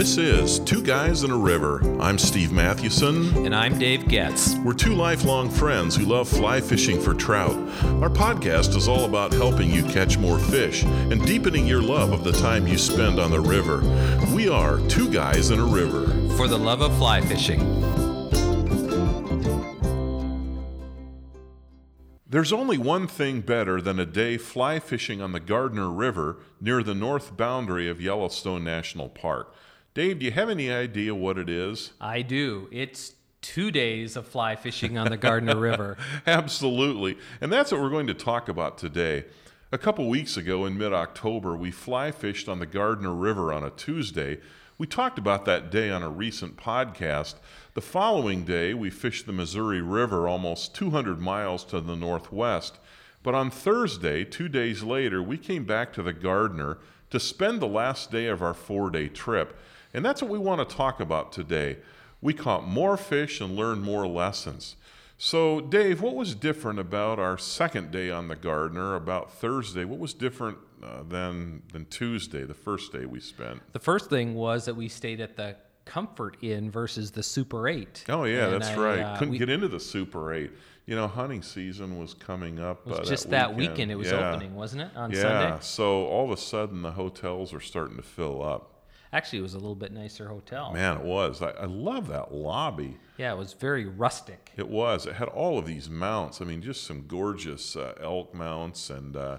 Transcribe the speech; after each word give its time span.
This 0.00 0.16
is 0.16 0.60
Two 0.60 0.82
Guys 0.82 1.24
in 1.24 1.30
a 1.30 1.36
River. 1.36 1.82
I'm 2.00 2.16
Steve 2.16 2.52
Mathewson. 2.52 3.44
And 3.44 3.54
I'm 3.54 3.78
Dave 3.78 4.08
Getz. 4.08 4.54
We're 4.64 4.72
two 4.72 4.94
lifelong 4.94 5.50
friends 5.50 5.94
who 5.94 6.06
love 6.06 6.26
fly 6.26 6.62
fishing 6.62 6.98
for 6.98 7.12
trout. 7.12 7.54
Our 8.00 8.08
podcast 8.08 8.74
is 8.76 8.88
all 8.88 9.04
about 9.04 9.34
helping 9.34 9.68
you 9.70 9.82
catch 9.82 10.16
more 10.16 10.38
fish 10.38 10.84
and 10.84 11.22
deepening 11.26 11.66
your 11.66 11.82
love 11.82 12.12
of 12.12 12.24
the 12.24 12.32
time 12.32 12.66
you 12.66 12.78
spend 12.78 13.20
on 13.20 13.30
the 13.30 13.40
river. 13.40 13.82
We 14.34 14.48
are 14.48 14.78
Two 14.88 15.12
Guys 15.12 15.50
in 15.50 15.60
a 15.60 15.66
River. 15.66 16.06
For 16.34 16.48
the 16.48 16.58
love 16.58 16.80
of 16.80 16.96
fly 16.96 17.20
fishing. 17.20 17.60
There's 22.26 22.52
only 22.54 22.78
one 22.78 23.06
thing 23.06 23.42
better 23.42 23.82
than 23.82 23.98
a 23.98 24.06
day 24.06 24.38
fly 24.38 24.78
fishing 24.78 25.20
on 25.20 25.32
the 25.32 25.40
Gardner 25.40 25.90
River 25.90 26.38
near 26.58 26.82
the 26.82 26.94
north 26.94 27.36
boundary 27.36 27.86
of 27.86 28.00
Yellowstone 28.00 28.64
National 28.64 29.10
Park. 29.10 29.54
Dave, 29.92 30.20
do 30.20 30.24
you 30.24 30.30
have 30.30 30.48
any 30.48 30.70
idea 30.70 31.14
what 31.14 31.36
it 31.36 31.48
is? 31.48 31.92
I 32.00 32.22
do. 32.22 32.68
It's 32.70 33.14
two 33.42 33.72
days 33.72 34.16
of 34.16 34.24
fly 34.24 34.54
fishing 34.54 34.96
on 34.96 35.10
the 35.10 35.16
Gardner 35.16 35.56
River. 35.58 35.96
Absolutely. 36.28 37.18
And 37.40 37.52
that's 37.52 37.72
what 37.72 37.80
we're 37.80 37.90
going 37.90 38.06
to 38.06 38.14
talk 38.14 38.48
about 38.48 38.78
today. 38.78 39.24
A 39.72 39.78
couple 39.78 40.08
weeks 40.08 40.36
ago 40.36 40.64
in 40.64 40.78
mid 40.78 40.92
October, 40.92 41.56
we 41.56 41.72
fly 41.72 42.12
fished 42.12 42.48
on 42.48 42.60
the 42.60 42.66
Gardner 42.66 43.12
River 43.12 43.52
on 43.52 43.64
a 43.64 43.70
Tuesday. 43.70 44.38
We 44.78 44.86
talked 44.86 45.18
about 45.18 45.44
that 45.46 45.72
day 45.72 45.90
on 45.90 46.04
a 46.04 46.08
recent 46.08 46.56
podcast. 46.56 47.34
The 47.74 47.80
following 47.80 48.44
day, 48.44 48.74
we 48.74 48.90
fished 48.90 49.26
the 49.26 49.32
Missouri 49.32 49.82
River 49.82 50.28
almost 50.28 50.74
200 50.76 51.20
miles 51.20 51.64
to 51.64 51.80
the 51.80 51.96
northwest. 51.96 52.78
But 53.24 53.34
on 53.34 53.50
Thursday, 53.50 54.24
two 54.24 54.48
days 54.48 54.84
later, 54.84 55.20
we 55.20 55.36
came 55.36 55.64
back 55.64 55.92
to 55.94 56.02
the 56.02 56.12
Gardner 56.12 56.78
to 57.10 57.18
spend 57.18 57.60
the 57.60 57.66
last 57.66 58.12
day 58.12 58.26
of 58.26 58.40
our 58.40 58.54
four 58.54 58.88
day 58.90 59.08
trip. 59.08 59.58
And 59.92 60.04
that's 60.04 60.22
what 60.22 60.30
we 60.30 60.38
want 60.38 60.66
to 60.66 60.76
talk 60.76 61.00
about 61.00 61.32
today. 61.32 61.78
We 62.20 62.34
caught 62.34 62.66
more 62.66 62.96
fish 62.96 63.40
and 63.40 63.56
learned 63.56 63.82
more 63.82 64.06
lessons. 64.06 64.76
So, 65.22 65.60
Dave, 65.60 66.00
what 66.00 66.14
was 66.14 66.34
different 66.34 66.78
about 66.78 67.18
our 67.18 67.36
second 67.36 67.90
day 67.90 68.10
on 68.10 68.28
the 68.28 68.36
Gardner, 68.36 68.94
about 68.94 69.32
Thursday? 69.32 69.84
What 69.84 69.98
was 69.98 70.14
different 70.14 70.56
uh, 70.82 71.02
than, 71.02 71.62
than 71.72 71.84
Tuesday, 71.86 72.44
the 72.44 72.54
first 72.54 72.92
day 72.92 73.04
we 73.04 73.20
spent? 73.20 73.60
The 73.74 73.80
first 73.80 74.08
thing 74.08 74.34
was 74.34 74.64
that 74.64 74.74
we 74.74 74.88
stayed 74.88 75.20
at 75.20 75.36
the 75.36 75.56
Comfort 75.84 76.38
Inn 76.40 76.70
versus 76.70 77.10
the 77.10 77.22
Super 77.22 77.68
8. 77.68 78.04
Oh, 78.08 78.24
yeah, 78.24 78.44
and 78.44 78.62
that's 78.62 78.68
I, 78.68 78.76
right. 78.76 79.00
Uh, 79.00 79.18
Couldn't 79.18 79.32
we, 79.32 79.38
get 79.38 79.50
into 79.50 79.68
the 79.68 79.80
Super 79.80 80.32
8. 80.32 80.50
You 80.86 80.96
know, 80.96 81.06
hunting 81.06 81.42
season 81.42 81.98
was 81.98 82.14
coming 82.14 82.58
up. 82.58 82.86
It 82.86 82.90
was 82.90 82.98
uh, 83.00 83.04
just 83.04 83.28
that 83.30 83.54
weekend. 83.54 83.66
that 83.66 83.72
weekend. 83.72 83.90
it 83.90 83.96
was 83.96 84.10
yeah. 84.10 84.30
opening, 84.30 84.54
wasn't 84.54 84.82
it, 84.82 84.96
on 84.96 85.10
yeah. 85.10 85.20
Sunday? 85.20 85.48
Yeah, 85.48 85.58
so 85.58 86.06
all 86.06 86.24
of 86.24 86.30
a 86.30 86.40
sudden 86.40 86.80
the 86.80 86.92
hotels 86.92 87.52
are 87.52 87.60
starting 87.60 87.96
to 87.96 88.02
fill 88.02 88.42
up. 88.42 88.79
Actually, 89.12 89.40
it 89.40 89.42
was 89.42 89.54
a 89.54 89.58
little 89.58 89.74
bit 89.74 89.92
nicer 89.92 90.28
hotel. 90.28 90.72
Man, 90.72 90.98
it 90.98 91.02
was. 91.02 91.42
I, 91.42 91.50
I 91.50 91.64
love 91.64 92.06
that 92.08 92.32
lobby. 92.32 92.96
Yeah, 93.18 93.32
it 93.32 93.36
was 93.36 93.54
very 93.54 93.84
rustic. 93.84 94.52
It 94.56 94.68
was. 94.68 95.04
It 95.06 95.14
had 95.16 95.28
all 95.28 95.58
of 95.58 95.66
these 95.66 95.90
mounts. 95.90 96.40
I 96.40 96.44
mean, 96.44 96.62
just 96.62 96.84
some 96.84 97.06
gorgeous 97.08 97.74
uh, 97.74 97.94
elk 98.00 98.32
mounts 98.34 98.88
and, 98.88 99.16
uh, 99.16 99.38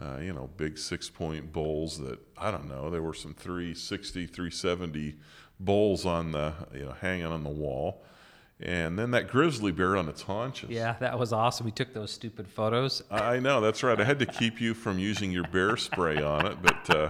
uh, 0.00 0.18
you 0.20 0.32
know, 0.32 0.48
big 0.56 0.78
six 0.78 1.10
point 1.10 1.52
bowls 1.52 1.98
that, 1.98 2.20
I 2.38 2.52
don't 2.52 2.68
know, 2.68 2.88
there 2.88 3.02
were 3.02 3.14
some 3.14 3.34
360, 3.34 4.26
370 4.26 5.16
bowls 5.58 6.06
on 6.06 6.30
the, 6.30 6.54
you 6.72 6.84
know, 6.84 6.94
hanging 7.00 7.26
on 7.26 7.42
the 7.42 7.50
wall. 7.50 8.02
And 8.62 8.98
then 8.98 9.10
that 9.12 9.28
grizzly 9.28 9.72
bear 9.72 9.96
on 9.96 10.08
its 10.08 10.22
haunches. 10.22 10.70
Yeah, 10.70 10.94
that 11.00 11.18
was 11.18 11.32
awesome. 11.32 11.64
We 11.64 11.72
took 11.72 11.94
those 11.94 12.12
stupid 12.12 12.46
photos. 12.46 13.02
I 13.10 13.38
know, 13.40 13.60
that's 13.60 13.82
right. 13.82 13.98
I 13.98 14.04
had 14.04 14.18
to 14.18 14.26
keep 14.26 14.60
you 14.60 14.74
from 14.74 14.98
using 14.98 15.32
your 15.32 15.44
bear 15.44 15.76
spray 15.78 16.22
on 16.22 16.46
it, 16.46 16.58
but 16.62 16.90
uh, 16.94 17.08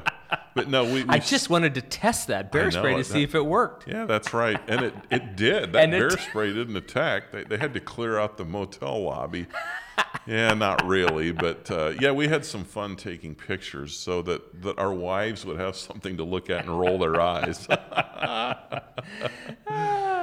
but 0.54 0.68
no, 0.68 0.84
we, 0.84 1.04
we, 1.04 1.08
I 1.08 1.18
just 1.18 1.50
wanted 1.50 1.74
to 1.74 1.82
test 1.82 2.28
that 2.28 2.52
bear 2.52 2.70
spray 2.70 2.96
to 2.96 3.04
see 3.04 3.22
if 3.22 3.34
it 3.34 3.44
worked. 3.44 3.88
Yeah, 3.88 4.04
that's 4.04 4.32
right, 4.32 4.60
and 4.68 4.84
it 4.86 4.94
it 5.10 5.36
did. 5.36 5.72
That 5.80 5.90
bear 5.90 6.10
spray 6.10 6.52
didn't 6.52 6.76
attack. 6.76 7.30
They 7.32 7.44
they 7.44 7.56
had 7.56 7.74
to 7.74 7.80
clear 7.80 8.18
out 8.18 8.36
the 8.36 8.44
motel 8.44 9.02
lobby. 9.02 9.46
yeah, 10.26 10.54
not 10.54 10.86
really, 10.86 11.32
but 11.32 11.70
uh, 11.70 11.92
yeah, 12.00 12.12
we 12.12 12.28
had 12.28 12.44
some 12.44 12.64
fun 12.64 12.96
taking 12.96 13.34
pictures 13.34 13.96
so 13.96 14.22
that 14.22 14.62
that 14.62 14.78
our 14.78 14.92
wives 14.92 15.44
would 15.44 15.58
have 15.58 15.76
something 15.76 16.16
to 16.16 16.24
look 16.24 16.50
at 16.50 16.66
and 16.66 16.78
roll 16.78 16.98
their 16.98 17.20
eyes. 17.20 17.66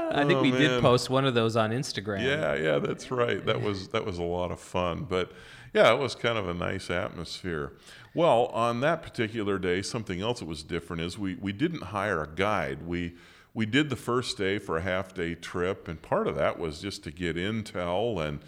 I 0.09 0.23
think 0.25 0.39
oh, 0.39 0.41
we 0.41 0.51
man. 0.51 0.61
did 0.61 0.81
post 0.81 1.09
one 1.09 1.25
of 1.25 1.33
those 1.33 1.55
on 1.55 1.71
Instagram. 1.71 2.23
Yeah, 2.23 2.55
yeah, 2.55 2.79
that's 2.79 3.11
right. 3.11 3.45
That 3.45 3.61
was 3.61 3.89
that 3.89 4.05
was 4.05 4.17
a 4.17 4.23
lot 4.23 4.51
of 4.51 4.59
fun. 4.59 5.05
But 5.07 5.31
yeah, 5.73 5.93
it 5.93 5.99
was 5.99 6.15
kind 6.15 6.37
of 6.37 6.47
a 6.47 6.53
nice 6.53 6.89
atmosphere. 6.89 7.73
Well, 8.17 8.47
on 8.47 8.79
that 8.79 9.03
particular 9.03 9.59
day, 9.59 9.83
something 9.83 10.21
else 10.21 10.39
that 10.39 10.47
was 10.47 10.63
different 10.63 11.03
is 11.03 11.19
we, 11.19 11.35
we 11.35 11.51
didn't 11.51 11.83
hire 11.83 12.23
a 12.23 12.27
guide. 12.27 12.81
We 12.81 13.13
we 13.53 13.67
did 13.67 13.91
the 13.91 13.95
first 13.95 14.39
day 14.39 14.57
for 14.57 14.75
a 14.75 14.81
half 14.81 15.13
day 15.13 15.35
trip, 15.35 15.87
and 15.87 16.01
part 16.01 16.25
of 16.25 16.33
that 16.35 16.57
was 16.57 16.81
just 16.81 17.03
to 17.03 17.11
get 17.11 17.35
intel 17.35 18.19
and 18.27 18.39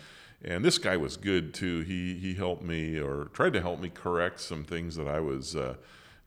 and 0.44 0.66
this 0.66 0.80
guy 0.80 0.98
was 0.98 1.18
good 1.18 1.54
too. 1.54 1.82
He 1.82 2.16
he 2.16 2.34
helped 2.34 2.64
me 2.64 2.98
or 2.98 3.26
tried 3.26 3.54
to 3.54 3.62
help 3.62 3.80
me 3.80 3.92
correct 3.92 4.40
some 4.40 4.64
things 4.64 4.96
that 4.96 5.08
I 5.08 5.20
was 5.20 5.56
uh, 5.56 5.76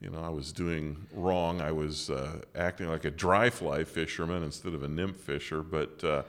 you 0.01 0.09
know, 0.09 0.23
I 0.23 0.29
was 0.29 0.53
doing 0.53 1.09
wrong. 1.13 1.61
I 1.61 1.73
was 1.73 2.11
uh, 2.11 2.43
acting 2.55 2.91
like 2.91 3.05
a 3.05 3.11
dry 3.11 3.51
fly 3.51 3.83
fisherman 3.83 4.45
instead 4.45 4.73
of 4.73 4.85
a 4.85 4.89
nymph 4.89 5.17
fisher. 5.17 5.65
But 5.65 6.05
uh, 6.05 6.23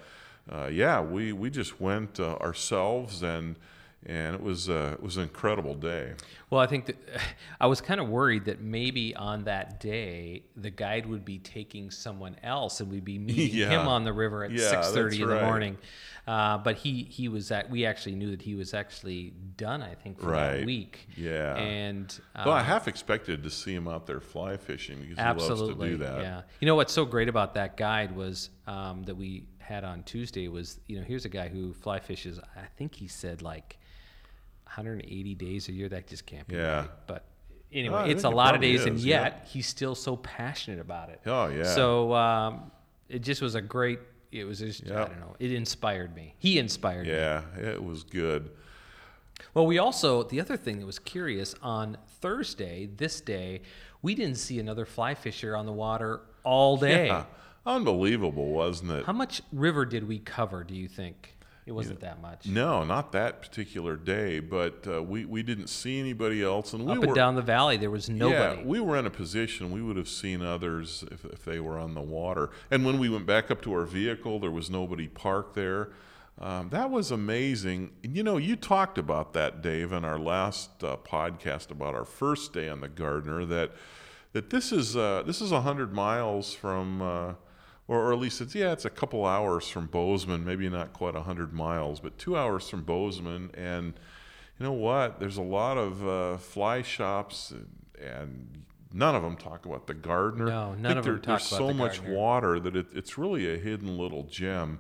uh, 0.52 0.66
yeah, 0.66 1.00
we, 1.00 1.32
we 1.32 1.52
just 1.52 1.80
went 1.80 2.20
uh, 2.20 2.38
ourselves 2.38 3.22
and 3.22 3.56
and 4.06 4.36
it 4.36 4.42
was 4.42 4.70
uh, 4.70 4.92
it 4.94 5.04
was 5.04 5.18
an 5.18 5.24
incredible 5.24 5.76
day. 5.76 6.14
Well, 6.50 6.62
I 6.62 6.68
think 6.68 6.86
that 6.88 6.98
I 7.62 7.68
was 7.68 7.82
kind 7.82 8.00
of 8.00 8.10
worried 8.10 8.46
that 8.46 8.62
maybe 8.62 9.16
on 9.16 9.46
that 9.46 9.80
day 9.80 10.44
the 10.56 10.70
guide 10.70 11.06
would 11.06 11.26
be 11.26 11.40
taking 11.40 11.92
someone 11.92 12.36
else 12.44 12.80
and 12.80 12.90
we'd 12.90 13.06
be 13.06 13.20
meeting 13.20 13.58
yeah. 13.58 13.70
him 13.70 13.88
on 13.88 14.04
the 14.04 14.14
river 14.14 14.44
at 14.44 14.52
yeah, 14.52 14.70
six 14.70 14.92
thirty 14.92 15.22
in 15.22 15.28
right. 15.28 15.40
the 15.40 15.46
morning. 15.46 15.78
Uh, 16.26 16.58
but 16.58 16.78
he 16.78 17.04
he 17.04 17.28
was 17.28 17.52
at 17.52 17.70
we 17.70 17.86
actually 17.86 18.16
knew 18.16 18.32
that 18.32 18.42
he 18.42 18.56
was 18.56 18.74
actually 18.74 19.34
done. 19.58 19.82
I 19.82 19.96
think 19.96 20.20
for 20.20 20.28
right. 20.28 20.58
that 20.58 20.66
week. 20.66 21.08
Yeah. 21.18 21.56
And 21.56 22.18
uh, 22.36 22.44
well, 22.46 22.56
I 22.56 22.64
half 22.64 22.88
expected 22.88 23.44
to 23.44 23.50
see 23.50 23.74
him 23.74 23.88
out 23.88 24.06
there 24.06 24.22
fly 24.22 24.58
fishing 24.58 25.00
because 25.02 25.18
absolutely, 25.18 25.66
he 25.66 25.70
loves 25.70 25.80
to 25.80 25.90
do 25.90 25.98
that. 25.98 26.22
Yeah. 26.22 26.42
You 26.60 26.68
know 26.68 26.76
what's 26.76 26.94
so 26.94 27.06
great 27.06 27.30
about 27.30 27.54
that 27.56 27.78
guide 27.78 28.16
was 28.16 28.50
um, 28.68 29.04
that 29.04 29.16
we 29.16 29.48
had 29.60 29.84
on 29.84 30.04
Tuesday 30.04 30.48
was 30.48 30.80
you 30.88 30.98
know 30.98 31.04
here's 31.04 31.26
a 31.26 31.30
guy 31.30 31.48
who 31.48 31.74
fly 31.74 32.00
fishes. 32.00 32.40
I 32.40 32.66
think 32.78 32.96
he 32.96 33.08
said 33.08 33.42
like 33.42 33.80
180 34.76 35.36
days 35.36 35.70
a 35.70 35.72
year. 35.72 35.90
That 35.90 36.08
just 36.08 36.26
can't 36.26 36.48
be 36.48 36.56
yeah. 36.56 36.80
right. 36.82 36.90
But 37.08 37.26
anyway, 37.72 38.04
oh, 38.06 38.10
it's 38.10 38.24
a 38.24 38.30
lot 38.30 38.56
of 38.56 38.62
days, 38.62 38.82
is, 38.82 38.86
and 38.88 39.00
yet 39.00 39.42
yeah. 39.44 39.50
he's 39.52 39.68
still 39.68 39.96
so 39.96 40.18
passionate 40.18 40.80
about 40.80 41.10
it. 41.10 41.22
Oh 41.26 41.48
yeah. 41.48 41.64
So 41.64 42.14
um, 42.14 42.72
it 43.10 43.20
just 43.20 43.42
was 43.42 43.56
a 43.56 43.62
great 43.62 44.00
it 44.34 44.46
was 44.46 44.60
just 44.60 44.86
yep. 44.86 44.98
I 44.98 45.06
don't 45.06 45.20
know. 45.20 45.36
It 45.40 45.52
inspired 45.52 46.16
me. 46.16 46.36
He 46.40 46.58
inspired 46.58 47.06
yeah, 47.06 47.44
me. 47.56 47.64
Yeah, 47.64 47.70
it 47.70 47.84
was 47.84 48.04
good. 48.04 48.50
Well, 49.54 49.66
we 49.66 49.78
also 49.78 50.24
the 50.24 50.42
other 50.42 50.58
thing 50.58 50.80
that 50.80 50.86
was 50.86 51.00
curious 51.00 51.54
on 51.62 51.98
Thursday, 52.20 52.88
this 52.88 53.22
day, 53.22 53.62
we 54.02 54.16
didn't 54.16 54.38
see 54.38 54.60
another 54.60 54.86
fly 54.86 55.14
fisher 55.14 55.56
on 55.56 55.66
the 55.66 55.72
water 55.72 56.22
all 56.44 56.78
day. 56.78 57.08
Yeah. 57.08 57.26
Unbelievable, 57.66 58.50
wasn't 58.50 58.92
it? 58.92 59.06
How 59.06 59.14
much 59.14 59.42
river 59.54 59.86
did 59.86 60.06
we 60.06 60.20
cover, 60.20 60.66
do 60.66 60.76
you 60.76 60.90
think? 60.90 61.33
It 61.66 61.72
wasn't 61.72 62.02
that 62.02 62.22
much. 62.22 62.46
No, 62.48 62.84
not 62.84 63.12
that 63.14 63.42
particular 63.42 63.96
day, 63.96 64.40
but 64.40 64.86
uh, 64.88 65.02
we, 65.02 65.24
we 65.26 65.44
didn't 65.44 65.68
see 65.68 66.00
anybody 66.00 66.44
else. 66.44 66.74
And 66.74 66.86
we 66.86 66.92
Up 66.92 67.00
were, 67.00 67.06
and 67.06 67.16
down 67.16 67.36
the 67.36 67.42
valley, 67.42 67.78
there 67.78 67.90
was 67.90 68.10
nobody. 68.10 68.62
Yeah, 68.62 68.68
we 68.68 68.80
were 68.80 68.98
in 68.98 69.06
a 69.06 69.10
position 69.10 69.72
we 69.72 69.82
would 69.82 69.96
have 69.96 70.10
seen 70.10 70.42
others 70.42 71.06
if, 71.10 71.24
if 71.26 71.46
they 71.46 71.60
were 71.60 71.78
on 71.80 71.94
the 71.94 72.02
water. 72.02 72.50
And 72.70 72.86
when 72.86 73.00
we 73.00 73.10
went 73.10 73.26
back 73.26 73.50
up 73.50 73.62
to 73.64 73.74
our 73.74 73.86
vehicle, 73.86 74.40
there 74.40 74.52
was 74.52 74.70
nobody 74.70 75.08
parked 75.08 75.56
there. 75.56 75.92
Um, 76.40 76.70
that 76.70 76.90
was 76.90 77.12
amazing. 77.12 77.92
You 78.02 78.24
know, 78.24 78.38
you 78.38 78.56
talked 78.56 78.98
about 78.98 79.34
that, 79.34 79.62
Dave, 79.62 79.92
in 79.92 80.04
our 80.04 80.18
last 80.20 80.84
uh, 80.84 80.98
podcast 80.98 81.70
about 81.72 81.94
our 81.94 82.06
first 82.06 82.54
day 82.54 82.68
on 82.68 82.82
the 82.82 82.88
Gardner. 82.88 83.46
That 83.46 83.72
that 84.34 84.50
this 84.50 84.72
is 84.72 84.98
uh, 84.98 85.24
this 85.26 85.42
is 85.42 85.52
hundred 85.52 85.94
miles 85.94 86.54
from 86.54 87.02
uh, 87.02 87.34
or, 87.88 88.00
or 88.00 88.14
at 88.14 88.20
least 88.20 88.42
it's 88.42 88.56
yeah, 88.56 88.72
it's 88.72 88.86
a 88.86 88.90
couple 88.90 89.26
hours 89.26 89.68
from 89.68 89.88
Bozeman, 89.88 90.46
maybe 90.46 90.70
not 90.70 90.94
quite 90.94 91.16
hundred 91.16 91.54
miles, 91.54 92.00
but 92.00 92.18
two 92.18 92.38
hours 92.38 92.70
from 92.70 92.84
Bozeman. 92.84 93.52
And 93.56 93.94
you 94.60 94.66
know 94.66 94.74
what? 94.74 95.20
There's 95.20 95.38
a 95.38 95.44
lot 95.44 95.78
of 95.78 96.08
uh, 96.08 96.38
fly 96.38 96.82
shops, 96.82 97.52
and, 97.52 97.68
and, 98.02 98.64
none 98.96 99.16
of 99.16 99.24
them 99.24 99.36
talk 99.36 99.66
about 99.66 99.88
the 99.88 99.94
Gardner. 99.96 100.46
No, 100.46 100.76
none 100.76 101.00
of 101.00 101.06
them 101.06 101.16
talk 101.16 101.40
There's 101.40 101.44
so 101.44 101.68
the 101.68 101.74
much 101.74 102.00
water 102.04 102.60
that 102.60 102.76
it, 102.76 102.86
it's 102.94 103.18
really 103.18 103.52
a 103.52 103.58
hidden 103.58 103.98
little 103.98 104.24
gem. 104.24 104.78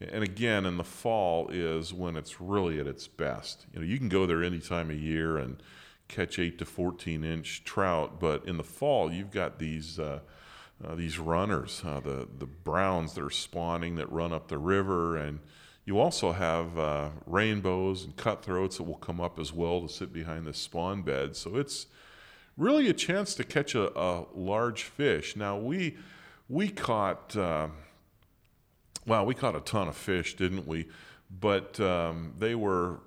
And 0.00 0.22
again, 0.22 0.64
in 0.64 0.76
the 0.76 0.84
fall 0.84 1.48
is 1.48 1.92
when 1.92 2.14
it's 2.14 2.40
really 2.40 2.78
at 2.78 2.86
its 2.86 3.08
best. 3.08 3.66
You 3.74 3.80
know, 3.80 3.84
you 3.84 3.98
can 3.98 4.08
go 4.08 4.26
there 4.26 4.44
any 4.44 4.60
time 4.60 4.90
of 4.90 4.96
year 4.96 5.36
and 5.38 5.60
catch 6.06 6.38
eight 6.38 6.56
to 6.58 6.64
fourteen 6.64 7.24
inch 7.24 7.64
trout, 7.64 8.20
but 8.20 8.46
in 8.46 8.56
the 8.58 8.64
fall 8.64 9.12
you've 9.12 9.32
got 9.32 9.58
these. 9.58 9.98
Uh, 9.98 10.20
uh, 10.84 10.94
these 10.94 11.18
runners, 11.18 11.82
uh, 11.84 12.00
the 12.00 12.28
the 12.38 12.46
browns 12.46 13.14
that 13.14 13.24
are 13.24 13.30
spawning 13.30 13.96
that 13.96 14.10
run 14.12 14.32
up 14.32 14.48
the 14.48 14.58
river, 14.58 15.16
and 15.16 15.40
you 15.84 15.98
also 15.98 16.32
have 16.32 16.78
uh, 16.78 17.08
rainbows 17.26 18.04
and 18.04 18.16
cutthroats 18.16 18.76
that 18.76 18.84
will 18.84 18.96
come 18.96 19.20
up 19.20 19.38
as 19.38 19.52
well 19.52 19.80
to 19.80 19.88
sit 19.88 20.12
behind 20.12 20.46
the 20.46 20.54
spawn 20.54 21.02
bed. 21.02 21.34
So 21.34 21.56
it's 21.56 21.86
really 22.56 22.88
a 22.88 22.92
chance 22.92 23.34
to 23.36 23.44
catch 23.44 23.74
a, 23.74 23.98
a 23.98 24.26
large 24.34 24.84
fish. 24.84 25.36
Now 25.36 25.56
we 25.56 25.96
we 26.48 26.68
caught. 26.68 27.36
Uh, 27.36 27.68
well, 29.06 29.24
we 29.24 29.34
caught 29.34 29.56
a 29.56 29.60
ton 29.60 29.88
of 29.88 29.96
fish, 29.96 30.36
didn't 30.36 30.66
we? 30.66 30.86
But 31.30 31.80
um, 31.80 32.34
they 32.38 32.54
were, 32.54 33.00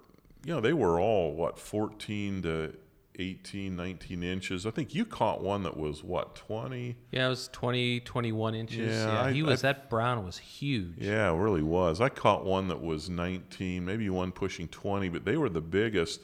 you 0.43 0.53
know, 0.53 0.59
they 0.59 0.73
were 0.73 0.99
all 0.99 1.35
what 1.35 1.59
14 1.59 2.41
to 2.41 2.73
18, 3.19 3.75
19 3.75 4.23
inches. 4.23 4.65
I 4.65 4.71
think 4.71 4.95
you 4.95 5.05
caught 5.05 5.41
one 5.41 5.63
that 5.63 5.77
was 5.77 6.03
what 6.03 6.35
20. 6.35 6.95
Yeah, 7.11 7.27
it 7.27 7.29
was 7.29 7.49
20, 7.49 8.01
21 8.01 8.55
inches. 8.55 8.77
Yeah, 8.77 9.05
yeah 9.05 9.21
I, 9.23 9.31
he 9.31 9.43
was. 9.43 9.63
I, 9.63 9.73
that 9.73 9.89
brown 9.89 10.25
was 10.25 10.37
huge. 10.37 10.95
Yeah, 10.97 11.31
it 11.31 11.35
really 11.35 11.63
was. 11.63 12.01
I 12.01 12.09
caught 12.09 12.45
one 12.45 12.67
that 12.69 12.81
was 12.81 13.09
19, 13.09 13.85
maybe 13.85 14.09
one 14.09 14.31
pushing 14.31 14.67
20, 14.67 15.09
but 15.09 15.25
they 15.25 15.37
were 15.37 15.49
the 15.49 15.61
biggest. 15.61 16.21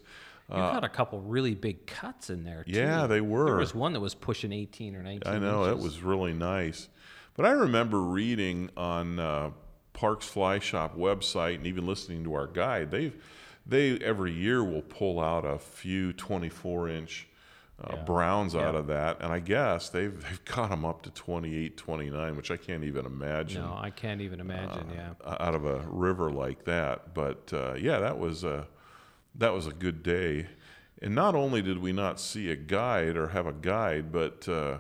You 0.50 0.56
uh, 0.56 0.72
got 0.72 0.84
a 0.84 0.90
couple 0.90 1.20
really 1.22 1.56
big 1.56 1.86
cuts 1.88 2.30
in 2.30 2.44
there 2.44 2.64
too. 2.64 2.72
Yeah, 2.72 3.06
they 3.06 3.22
were. 3.22 3.46
There 3.46 3.56
was 3.58 3.76
one 3.76 3.94
that 3.94 4.00
was 4.00 4.16
pushing 4.16 4.54
18 4.54 4.96
or 4.96 5.04
19. 5.04 5.22
I 5.32 5.40
know 5.40 5.66
inches. 5.66 5.80
it 5.80 5.84
was 5.84 6.02
really 6.02 6.34
nice. 6.34 6.88
But 7.36 7.46
I 7.46 7.52
remember 7.52 8.02
reading 8.02 8.70
on 8.78 9.20
uh, 9.20 9.52
Parks 9.94 10.26
Fly 10.26 10.60
Shop 10.60 10.98
website 10.98 11.56
and 11.56 11.68
even 11.68 11.86
listening 11.86 12.24
to 12.24 12.34
our 12.34 12.48
guide. 12.48 12.92
They've 12.92 13.16
they 13.68 13.98
every 14.00 14.32
year 14.32 14.64
will 14.64 14.82
pull 14.82 15.20
out 15.20 15.46
a 15.46 15.58
few 15.58 16.14
24 16.14 16.90
inch 16.90 17.28
uh, 17.84 17.94
yeah. 17.94 18.04
browns 18.04 18.54
yeah. 18.54 18.68
out 18.68 18.76
of 18.76 18.88
that 18.88 19.22
and 19.22 19.32
i 19.32 19.40
guess 19.40 19.90
they've 19.90 20.22
they've 20.24 20.46
got 20.56 20.70
them 20.70 20.86
up 20.86 21.02
to 21.02 21.10
28 21.12 21.78
29 21.78 22.36
which 22.36 22.52
i 22.52 22.58
can't 22.58 22.84
even 22.84 23.06
imagine 23.06 23.62
no 23.62 23.78
i 23.78 23.90
can't 23.90 24.22
even 24.22 24.40
imagine 24.40 24.88
uh, 24.92 25.14
yeah 25.24 25.36
out 25.40 25.54
of 25.54 25.66
a 25.66 25.80
river 25.90 26.32
like 26.32 26.64
that 26.66 27.14
but 27.14 27.52
uh, 27.54 27.74
yeah 27.76 28.00
that 28.00 28.18
was 28.18 28.44
a 28.44 28.68
that 29.36 29.54
was 29.54 29.68
a 29.68 29.74
good 29.74 30.02
day 30.02 30.48
and 31.02 31.14
not 31.14 31.36
only 31.36 31.62
did 31.62 31.78
we 31.78 31.92
not 31.92 32.20
see 32.20 32.50
a 32.50 32.56
guide 32.56 33.16
or 33.16 33.28
have 33.28 33.46
a 33.46 33.54
guide 33.54 34.12
but 34.12 34.48
uh, 34.50 34.78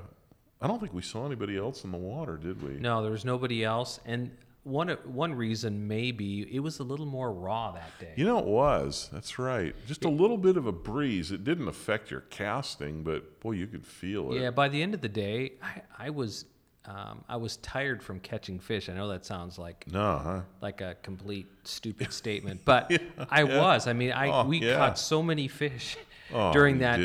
I 0.59 0.67
don't 0.67 0.79
think 0.79 0.93
we 0.93 1.03
saw 1.03 1.25
anybody 1.25 1.55
else 1.55 1.83
in 1.83 1.91
the 1.91 1.97
water, 1.97 2.35
did 2.35 2.63
we? 2.63 2.79
No, 2.79 3.01
there 3.03 3.11
was 3.11 3.23
nobody 3.23 3.63
else. 3.63 3.99
And 4.05 4.31
one 4.67 4.89
one 5.05 5.33
reason 5.33 5.87
maybe 5.87 6.41
it 6.53 6.59
was 6.59 6.79
a 6.79 6.83
little 6.83 7.05
more 7.05 7.31
raw 7.31 7.71
that 7.71 7.91
day. 7.99 8.13
You 8.15 8.25
know, 8.25 8.39
it 8.39 8.45
was. 8.45 9.09
That's 9.11 9.39
right. 9.39 9.75
Just 9.87 10.05
a 10.05 10.09
little 10.09 10.37
bit 10.37 10.57
of 10.57 10.67
a 10.67 10.71
breeze. 10.71 11.31
It 11.31 11.43
didn't 11.43 11.67
affect 11.67 12.11
your 12.11 12.21
casting, 12.21 13.03
but 13.03 13.39
boy, 13.39 13.51
you 13.51 13.67
could 13.67 13.85
feel 13.85 14.33
it. 14.33 14.41
Yeah. 14.41 14.51
By 14.51 14.69
the 14.69 14.81
end 14.81 14.93
of 14.93 15.01
the 15.01 15.09
day, 15.09 15.53
I, 15.61 16.07
I 16.07 16.09
was 16.09 16.45
um, 16.85 17.23
I 17.27 17.35
was 17.35 17.57
tired 17.57 18.01
from 18.01 18.19
catching 18.19 18.59
fish. 18.59 18.87
I 18.89 18.93
know 18.93 19.09
that 19.09 19.25
sounds 19.25 19.57
like 19.57 19.85
no, 19.91 20.19
huh? 20.23 20.41
like 20.61 20.81
a 20.81 20.95
complete 21.03 21.47
stupid 21.63 22.13
statement, 22.23 22.61
but 22.63 22.89
yeah, 22.91 22.97
I 23.29 23.43
yeah. 23.43 23.61
was. 23.61 23.87
I 23.87 23.93
mean, 23.93 24.11
I 24.11 24.29
oh, 24.29 24.45
we 24.45 24.59
yeah. 24.59 24.77
caught 24.77 24.97
so 24.97 25.21
many 25.21 25.47
fish 25.47 25.97
oh, 26.33 26.53
during 26.53 26.79
that 26.79 26.99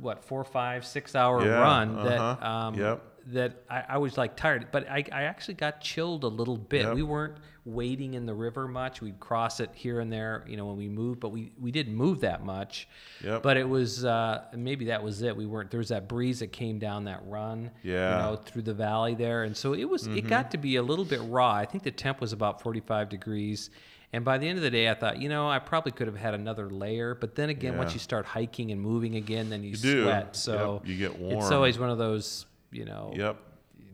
what 0.00 0.24
four, 0.24 0.44
five, 0.44 0.84
six 0.84 1.14
hour 1.14 1.38
run 1.38 1.96
uh-huh. 1.96 2.08
that 2.08 2.46
um, 2.46 2.74
yep 2.74 3.11
that 3.26 3.62
I, 3.70 3.84
I, 3.90 3.98
was 3.98 4.18
like 4.18 4.36
tired, 4.36 4.68
but 4.72 4.88
I, 4.88 5.04
I 5.12 5.22
actually 5.22 5.54
got 5.54 5.80
chilled 5.80 6.24
a 6.24 6.28
little 6.28 6.56
bit. 6.56 6.82
Yep. 6.82 6.94
We 6.94 7.02
weren't 7.02 7.36
wading 7.64 8.14
in 8.14 8.26
the 8.26 8.34
river 8.34 8.66
much. 8.66 9.00
We'd 9.00 9.20
cross 9.20 9.60
it 9.60 9.70
here 9.74 10.00
and 10.00 10.12
there, 10.12 10.44
you 10.48 10.56
know, 10.56 10.66
when 10.66 10.76
we 10.76 10.88
moved, 10.88 11.20
but 11.20 11.30
we, 11.30 11.52
we 11.60 11.70
didn't 11.70 11.94
move 11.94 12.20
that 12.20 12.44
much. 12.44 12.88
Yep. 13.22 13.42
But 13.42 13.56
it 13.56 13.68
was 13.68 14.04
uh, 14.04 14.44
maybe 14.54 14.86
that 14.86 15.02
was 15.02 15.22
it. 15.22 15.36
We 15.36 15.46
weren't. 15.46 15.70
There 15.70 15.78
was 15.78 15.88
that 15.90 16.08
breeze 16.08 16.40
that 16.40 16.52
came 16.52 16.78
down 16.78 17.04
that 17.04 17.20
run, 17.24 17.70
yeah. 17.82 18.16
you 18.16 18.22
know, 18.22 18.36
through 18.36 18.62
the 18.62 18.74
valley 18.74 19.14
there, 19.14 19.44
and 19.44 19.56
so 19.56 19.74
it 19.74 19.84
was. 19.84 20.04
Mm-hmm. 20.04 20.18
It 20.18 20.28
got 20.28 20.50
to 20.52 20.58
be 20.58 20.76
a 20.76 20.82
little 20.82 21.04
bit 21.04 21.20
raw. 21.24 21.52
I 21.52 21.64
think 21.64 21.84
the 21.84 21.90
temp 21.90 22.20
was 22.20 22.32
about 22.32 22.62
45 22.62 23.08
degrees. 23.08 23.70
And 24.14 24.26
by 24.26 24.36
the 24.36 24.46
end 24.46 24.58
of 24.58 24.62
the 24.62 24.70
day, 24.70 24.90
I 24.90 24.94
thought, 24.94 25.22
you 25.22 25.30
know, 25.30 25.48
I 25.48 25.58
probably 25.58 25.92
could 25.92 26.06
have 26.06 26.16
had 26.16 26.34
another 26.34 26.68
layer. 26.68 27.14
But 27.14 27.34
then 27.34 27.48
again, 27.48 27.72
yeah. 27.72 27.78
once 27.78 27.94
you 27.94 27.98
start 27.98 28.26
hiking 28.26 28.70
and 28.70 28.78
moving 28.78 29.16
again, 29.16 29.48
then 29.48 29.62
you, 29.62 29.70
you 29.70 30.02
sweat. 30.02 30.34
Do. 30.34 30.38
So 30.38 30.80
yep. 30.84 30.90
you 30.90 30.98
get 30.98 31.18
warm. 31.18 31.38
It's 31.38 31.50
always 31.50 31.78
one 31.78 31.88
of 31.88 31.96
those 31.96 32.44
you 32.72 32.84
know. 32.84 33.12
Yep. 33.14 33.36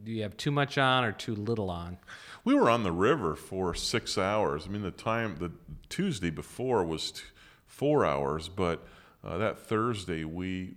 Do 0.05 0.13
you 0.13 0.23
have 0.23 0.37
too 0.37 0.51
much 0.51 0.79
on 0.79 1.05
or 1.05 1.13
too 1.13 1.35
little 1.35 1.71
on? 1.71 1.99
We 2.45 2.55
were 2.55 2.71
on 2.71 2.83
the 2.83 2.93
river 2.93 3.35
for 3.35 3.75
six 3.75 4.17
hours. 4.17 4.65
I 4.67 4.71
mean, 4.71 4.83
the 4.83 4.91
time 4.91 5.37
the 5.39 5.53
Tuesday 5.89 6.31
before 6.31 6.85
was 6.85 7.11
t- 7.11 7.23
four 7.67 8.07
hours, 8.07 8.49
but 8.49 8.87
uh, 9.25 9.39
that 9.39 9.59
Thursday 9.59 10.25
we. 10.25 10.75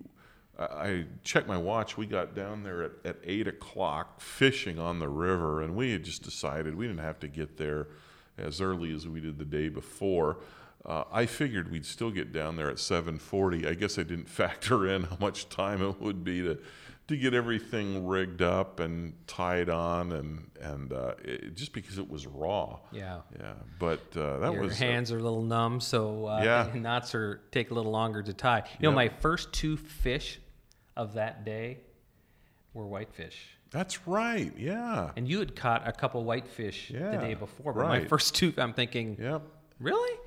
I 0.60 1.06
checked 1.24 1.48
my 1.48 1.58
watch. 1.58 1.98
We 1.98 2.06
got 2.06 2.36
down 2.36 2.62
there 2.62 2.84
at, 2.84 2.92
at 3.04 3.18
eight 3.24 3.48
o'clock 3.48 4.22
fishing 4.22 4.78
on 4.78 5.00
the 5.00 5.10
river, 5.10 5.62
and 5.62 5.76
we 5.76 5.92
had 5.92 6.04
just 6.04 6.22
decided 6.22 6.76
we 6.76 6.86
didn't 6.86 7.02
have 7.02 7.20
to 7.22 7.28
get 7.28 7.58
there 7.58 7.88
as 8.38 8.62
early 8.62 8.94
as 8.94 9.08
we 9.08 9.22
did 9.22 9.40
the 9.40 9.46
day 9.46 9.70
before. 9.70 10.38
Uh, 10.86 11.04
I 11.12 11.26
figured 11.26 11.72
we'd 11.72 11.86
still 11.86 12.12
get 12.12 12.32
down 12.32 12.56
there 12.56 12.70
at 12.70 12.78
7:40. 12.78 13.68
I 13.68 13.74
guess 13.74 13.98
I 13.98 14.04
didn't 14.04 14.30
factor 14.42 14.88
in 14.88 15.04
how 15.04 15.18
much 15.20 15.50
time 15.50 15.82
it 15.82 16.02
would 16.02 16.24
be 16.24 16.42
to 16.42 16.60
to 17.12 17.18
get 17.18 17.34
everything 17.34 18.08
rigged 18.08 18.42
up 18.42 18.80
and 18.80 19.14
tied 19.28 19.70
on, 19.70 20.12
and 20.12 20.50
and 20.60 20.92
uh, 20.92 21.14
it, 21.24 21.56
just 21.56 21.74
because 21.74 21.98
it 21.98 22.10
was 22.10 22.26
raw. 22.28 22.80
Yeah. 22.92 23.22
Yeah. 23.40 23.54
But 23.80 24.02
uh, 24.16 24.40
that 24.40 24.54
Your 24.54 24.64
was. 24.64 24.80
Your 24.80 24.90
hands 24.90 25.12
uh, 25.12 25.16
are 25.16 25.20
a 25.20 25.24
little 25.24 25.44
numb, 25.44 25.80
so 25.80 26.26
uh, 26.26 26.42
yeah. 26.44 26.70
knots 26.80 27.14
are 27.14 27.42
take 27.52 27.72
a 27.72 27.74
little 27.74 27.92
longer 27.92 28.24
to 28.24 28.34
tie. 28.34 28.64
You 28.80 28.90
know, 28.90 28.96
my 28.96 29.10
first 29.10 29.54
two 29.54 29.78
fish 29.78 30.40
of 30.98 31.14
that 31.14 31.46
day 31.46 31.80
were 32.74 32.88
whitefish. 32.88 33.58
That's 33.72 34.06
right. 34.06 34.54
Yeah. 34.58 35.12
And 35.16 35.28
you 35.28 35.40
had 35.40 35.56
caught 35.56 35.88
a 35.88 35.94
couple 35.94 36.24
whitefish 36.26 36.90
yeah, 36.90 37.12
the 37.12 37.18
day 37.18 37.34
before, 37.36 37.74
but 37.74 37.82
right. 37.82 38.04
my 38.04 38.08
first 38.08 38.36
two, 38.36 38.54
I'm 38.58 38.74
thinking, 38.74 39.18
yep. 39.20 39.42
Really? 39.80 40.18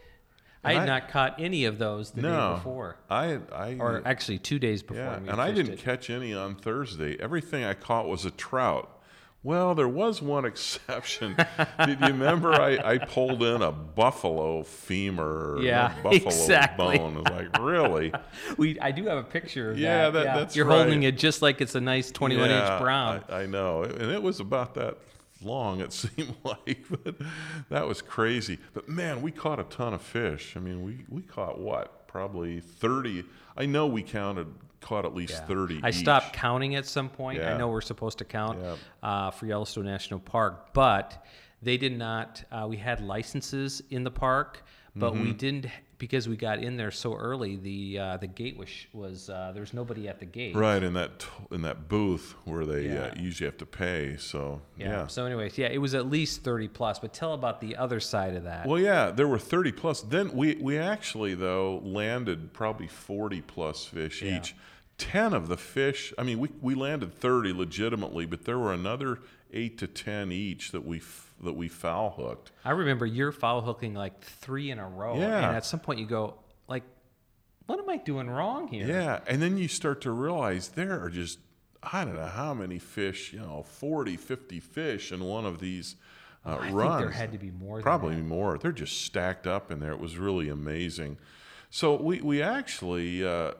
I 0.64 0.74
had 0.74 0.82
I, 0.82 0.86
not 0.86 1.08
caught 1.08 1.34
any 1.38 1.64
of 1.64 1.78
those 1.78 2.10
the 2.10 2.22
no, 2.22 2.30
day 2.30 2.54
before. 2.56 2.96
I, 3.10 3.38
I, 3.52 3.76
or 3.78 4.02
actually 4.04 4.38
two 4.38 4.58
days 4.58 4.82
before. 4.82 5.02
Yeah, 5.02 5.32
and 5.32 5.40
I 5.40 5.52
didn't 5.52 5.74
it. 5.74 5.78
catch 5.78 6.10
any 6.10 6.32
on 6.32 6.54
Thursday. 6.54 7.16
Everything 7.20 7.64
I 7.64 7.74
caught 7.74 8.08
was 8.08 8.24
a 8.24 8.30
trout. 8.30 8.90
Well, 9.42 9.74
there 9.74 9.88
was 9.88 10.22
one 10.22 10.44
exception. 10.46 11.36
Did 11.84 12.00
you 12.00 12.06
remember 12.06 12.54
I, 12.54 12.78
I 12.82 12.98
pulled 12.98 13.42
in 13.42 13.60
a 13.60 13.70
buffalo 13.70 14.62
femur? 14.62 15.58
Yeah, 15.64 15.94
buffalo 16.02 16.14
exactly. 16.14 16.98
bone. 16.98 17.16
I 17.16 17.20
was 17.20 17.28
like, 17.28 17.58
really? 17.60 18.12
we 18.56 18.80
I 18.80 18.90
do 18.90 19.04
have 19.06 19.18
a 19.18 19.22
picture 19.22 19.70
of 19.70 19.78
yeah, 19.78 20.04
that. 20.04 20.12
that 20.12 20.24
yeah, 20.24 20.36
that's 20.36 20.56
You're 20.56 20.66
right. 20.66 20.78
holding 20.78 21.04
it 21.04 21.16
just 21.16 21.42
like 21.42 21.60
it's 21.60 21.74
a 21.74 21.80
nice 21.80 22.10
21 22.10 22.48
yeah, 22.48 22.72
inch 22.72 22.82
brown. 22.82 23.24
I, 23.28 23.42
I 23.42 23.46
know, 23.46 23.82
and 23.82 24.10
it 24.10 24.22
was 24.22 24.40
about 24.40 24.74
that 24.74 24.96
long 25.44 25.80
it 25.80 25.92
seemed 25.92 26.34
like 26.44 26.84
but 27.02 27.16
that 27.68 27.86
was 27.86 28.02
crazy 28.02 28.58
but 28.72 28.88
man 28.88 29.22
we 29.22 29.30
caught 29.30 29.58
a 29.58 29.64
ton 29.64 29.94
of 29.94 30.02
fish 30.02 30.54
i 30.56 30.60
mean 30.60 30.82
we, 30.82 31.04
we 31.08 31.22
caught 31.22 31.58
what 31.58 32.06
probably 32.06 32.60
30 32.60 33.24
i 33.56 33.66
know 33.66 33.86
we 33.86 34.02
counted 34.02 34.46
caught 34.80 35.04
at 35.04 35.14
least 35.14 35.32
yeah. 35.32 35.46
30 35.46 35.80
i 35.82 35.88
each. 35.88 35.96
stopped 35.96 36.32
counting 36.32 36.74
at 36.74 36.86
some 36.86 37.08
point 37.08 37.40
yeah. 37.40 37.54
i 37.54 37.58
know 37.58 37.68
we're 37.68 37.80
supposed 37.80 38.18
to 38.18 38.24
count 38.24 38.58
yeah. 38.60 38.76
uh, 39.02 39.30
for 39.30 39.46
yellowstone 39.46 39.84
national 39.84 40.20
park 40.20 40.72
but 40.74 41.24
they 41.62 41.76
did 41.76 41.96
not 41.96 42.44
uh, 42.52 42.66
we 42.68 42.76
had 42.76 43.00
licenses 43.00 43.82
in 43.90 44.04
the 44.04 44.10
park 44.10 44.64
but 44.96 45.12
mm-hmm. 45.12 45.24
we 45.24 45.32
didn't 45.32 45.66
because 45.98 46.28
we 46.28 46.36
got 46.36 46.58
in 46.58 46.76
there 46.76 46.90
so 46.90 47.14
early. 47.14 47.56
The 47.56 47.98
uh, 47.98 48.16
the 48.16 48.26
gate 48.26 48.56
was 48.56 48.68
was 48.92 49.30
uh, 49.30 49.50
there 49.52 49.60
was 49.60 49.72
nobody 49.72 50.08
at 50.08 50.20
the 50.20 50.26
gate. 50.26 50.56
Right 50.56 50.82
in 50.82 50.94
that 50.94 51.26
in 51.50 51.62
that 51.62 51.88
booth 51.88 52.34
where 52.44 52.64
they 52.64 52.88
yeah. 52.88 53.06
uh, 53.06 53.14
usually 53.16 53.46
have 53.46 53.58
to 53.58 53.66
pay. 53.66 54.16
So 54.16 54.60
yeah. 54.76 54.88
yeah. 54.88 55.06
So 55.06 55.26
anyways, 55.26 55.58
yeah, 55.58 55.68
it 55.68 55.78
was 55.78 55.94
at 55.94 56.08
least 56.08 56.42
thirty 56.42 56.68
plus. 56.68 56.98
But 56.98 57.12
tell 57.12 57.34
about 57.34 57.60
the 57.60 57.76
other 57.76 58.00
side 58.00 58.34
of 58.34 58.44
that. 58.44 58.66
Well, 58.66 58.80
yeah, 58.80 59.10
there 59.10 59.28
were 59.28 59.38
thirty 59.38 59.72
plus. 59.72 60.00
Then 60.02 60.32
we 60.32 60.56
we 60.56 60.78
actually 60.78 61.34
though 61.34 61.80
landed 61.84 62.52
probably 62.52 62.88
forty 62.88 63.40
plus 63.40 63.84
fish 63.84 64.22
yeah. 64.22 64.38
each. 64.38 64.54
Ten 64.96 65.32
of 65.34 65.48
the 65.48 65.56
fish. 65.56 66.12
I 66.16 66.22
mean, 66.22 66.38
we 66.38 66.50
we 66.60 66.76
landed 66.76 67.14
thirty 67.14 67.52
legitimately, 67.52 68.26
but 68.26 68.44
there 68.44 68.58
were 68.58 68.72
another 68.72 69.18
eight 69.52 69.76
to 69.78 69.88
ten 69.88 70.30
each 70.30 70.70
that 70.70 70.86
we 70.86 71.00
that 71.44 71.54
we 71.54 71.68
foul 71.68 72.10
hooked. 72.10 72.52
I 72.64 72.72
remember 72.72 73.06
you're 73.06 73.32
foul 73.32 73.60
hooking 73.60 73.94
like 73.94 74.20
three 74.20 74.70
in 74.70 74.78
a 74.78 74.88
row. 74.88 75.16
Yeah. 75.16 75.48
And 75.48 75.56
at 75.56 75.64
some 75.64 75.80
point 75.80 76.00
you 76.00 76.06
go, 76.06 76.34
like, 76.68 76.82
what 77.66 77.78
am 77.78 77.88
I 77.88 77.98
doing 77.98 78.28
wrong 78.28 78.68
here? 78.68 78.86
Yeah. 78.86 79.20
And 79.26 79.40
then 79.40 79.56
you 79.56 79.68
start 79.68 80.00
to 80.02 80.10
realize 80.10 80.70
there 80.70 81.02
are 81.02 81.10
just, 81.10 81.38
I 81.82 82.04
don't 82.04 82.16
know 82.16 82.26
how 82.26 82.54
many 82.54 82.78
fish, 82.78 83.32
you 83.32 83.40
know, 83.40 83.62
40, 83.62 84.16
50 84.16 84.60
fish 84.60 85.12
in 85.12 85.20
one 85.24 85.46
of 85.46 85.60
these 85.60 85.96
uh, 86.44 86.58
I 86.60 86.70
runs. 86.70 87.00
there 87.00 87.10
had 87.10 87.32
to 87.32 87.38
be 87.38 87.50
more 87.50 87.80
Probably 87.80 88.16
more. 88.16 88.58
They're 88.58 88.72
just 88.72 89.02
stacked 89.02 89.46
up 89.46 89.70
in 89.70 89.80
there. 89.80 89.92
It 89.92 90.00
was 90.00 90.18
really 90.18 90.48
amazing. 90.48 91.18
So 91.70 92.00
we, 92.00 92.20
we 92.20 92.42
actually, 92.42 93.26
uh, 93.26 93.52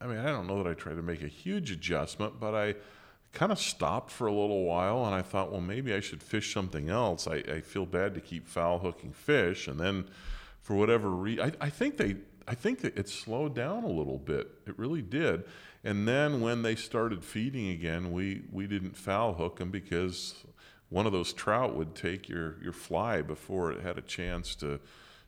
I 0.00 0.06
mean, 0.06 0.18
I 0.18 0.26
don't 0.26 0.46
know 0.46 0.62
that 0.62 0.70
I 0.70 0.74
tried 0.74 0.94
to 0.94 1.02
make 1.02 1.22
a 1.22 1.28
huge 1.28 1.70
adjustment, 1.70 2.38
but 2.38 2.54
I, 2.54 2.74
kind 3.32 3.52
of 3.52 3.58
stopped 3.58 4.10
for 4.10 4.26
a 4.26 4.32
little 4.32 4.64
while 4.64 5.04
and 5.04 5.14
I 5.14 5.22
thought, 5.22 5.52
well, 5.52 5.60
maybe 5.60 5.94
I 5.94 6.00
should 6.00 6.22
fish 6.22 6.52
something 6.52 6.88
else. 6.88 7.26
I, 7.26 7.36
I 7.36 7.60
feel 7.60 7.86
bad 7.86 8.14
to 8.14 8.20
keep 8.20 8.48
foul 8.48 8.78
hooking 8.78 9.12
fish. 9.12 9.68
And 9.68 9.78
then 9.78 10.08
for 10.62 10.74
whatever 10.74 11.10
reason, 11.10 11.54
I, 11.60 11.66
I 11.66 11.70
think 11.70 11.96
they, 11.96 12.16
I 12.46 12.54
think 12.54 12.80
that 12.80 12.96
it 12.96 13.08
slowed 13.08 13.54
down 13.54 13.84
a 13.84 13.88
little 13.88 14.18
bit. 14.18 14.50
It 14.66 14.78
really 14.78 15.02
did. 15.02 15.44
And 15.84 16.08
then 16.08 16.40
when 16.40 16.62
they 16.62 16.74
started 16.74 17.24
feeding 17.24 17.68
again, 17.68 18.12
we, 18.12 18.42
we 18.50 18.66
didn't 18.66 18.96
foul 18.96 19.34
hook 19.34 19.58
them 19.58 19.70
because 19.70 20.44
one 20.88 21.06
of 21.06 21.12
those 21.12 21.32
trout 21.32 21.76
would 21.76 21.94
take 21.94 22.28
your, 22.28 22.56
your 22.62 22.72
fly 22.72 23.22
before 23.22 23.70
it 23.70 23.82
had 23.82 23.98
a 23.98 24.02
chance 24.02 24.54
to, 24.56 24.80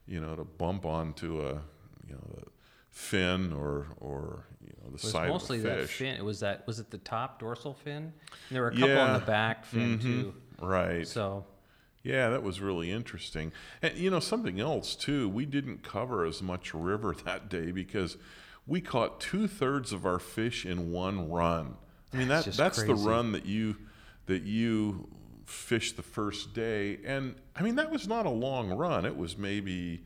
you 0.07 0.21
know, 0.21 0.35
to 0.35 0.45
bump 0.45 0.87
onto 0.87 1.41
a, 1.41 1.61
you 2.09 2.15
know, 2.15 2.43
fin 2.91 3.53
or 3.53 3.87
or 4.01 4.45
you 4.63 4.73
know 4.83 4.89
the 4.91 4.97
it 4.97 5.03
was 5.03 5.03
side 5.13 5.29
mostly 5.29 5.57
of 5.59 5.63
the 5.65 5.69
that 5.71 5.89
fin. 5.89 6.17
It 6.17 6.25
was 6.25 6.41
that 6.41 6.67
was 6.67 6.79
it 6.81 6.91
the 6.91 6.99
top 6.99 7.39
dorsal 7.41 7.75
fin? 7.75 7.97
And 7.97 8.13
there 8.51 8.63
were 8.63 8.69
a 8.69 8.75
couple 8.77 8.99
on 8.99 9.13
the 9.21 9.27
back 9.27 9.65
fin 9.65 9.99
Mhm. 9.99 10.03
too. 10.03 10.35
Right. 10.61 11.07
So 11.07 11.47
Yeah, 12.03 12.31
that 12.31 12.43
was 12.43 12.61
really 12.61 12.91
interesting. 12.91 13.53
And 13.83 13.97
you 13.97 14.11
know 14.11 14.21
something 14.21 14.59
else 14.61 14.95
too. 14.97 15.29
We 15.29 15.45
didn't 15.47 15.83
cover 15.83 16.25
as 16.25 16.43
much 16.43 16.73
river 16.75 17.15
that 17.25 17.49
day 17.49 17.71
because 17.73 18.17
we 18.67 18.81
caught 18.81 19.21
two 19.21 19.49
thirds 19.49 19.93
of 19.93 20.05
our 20.07 20.19
fish 20.19 20.65
in 20.67 20.91
one 20.93 21.31
run. 21.31 21.77
I 22.13 22.17
mean 22.17 22.29
That's 22.29 22.45
that 22.45 22.51
just 22.51 22.59
that's 22.59 22.83
the 22.83 22.95
run 22.95 23.33
that 23.33 23.47
you 23.47 23.77
that 24.27 24.43
you 24.43 25.09
fished 25.47 25.97
the 25.97 26.03
first 26.03 26.55
day, 26.55 27.01
and 27.05 27.35
I 27.57 27.63
mean 27.63 27.75
that 27.77 27.91
was 27.91 28.07
not 28.07 28.27
a 28.27 28.31
long 28.31 28.71
run. 28.71 29.05
It 29.05 29.17
was 29.17 29.37
maybe 29.37 30.05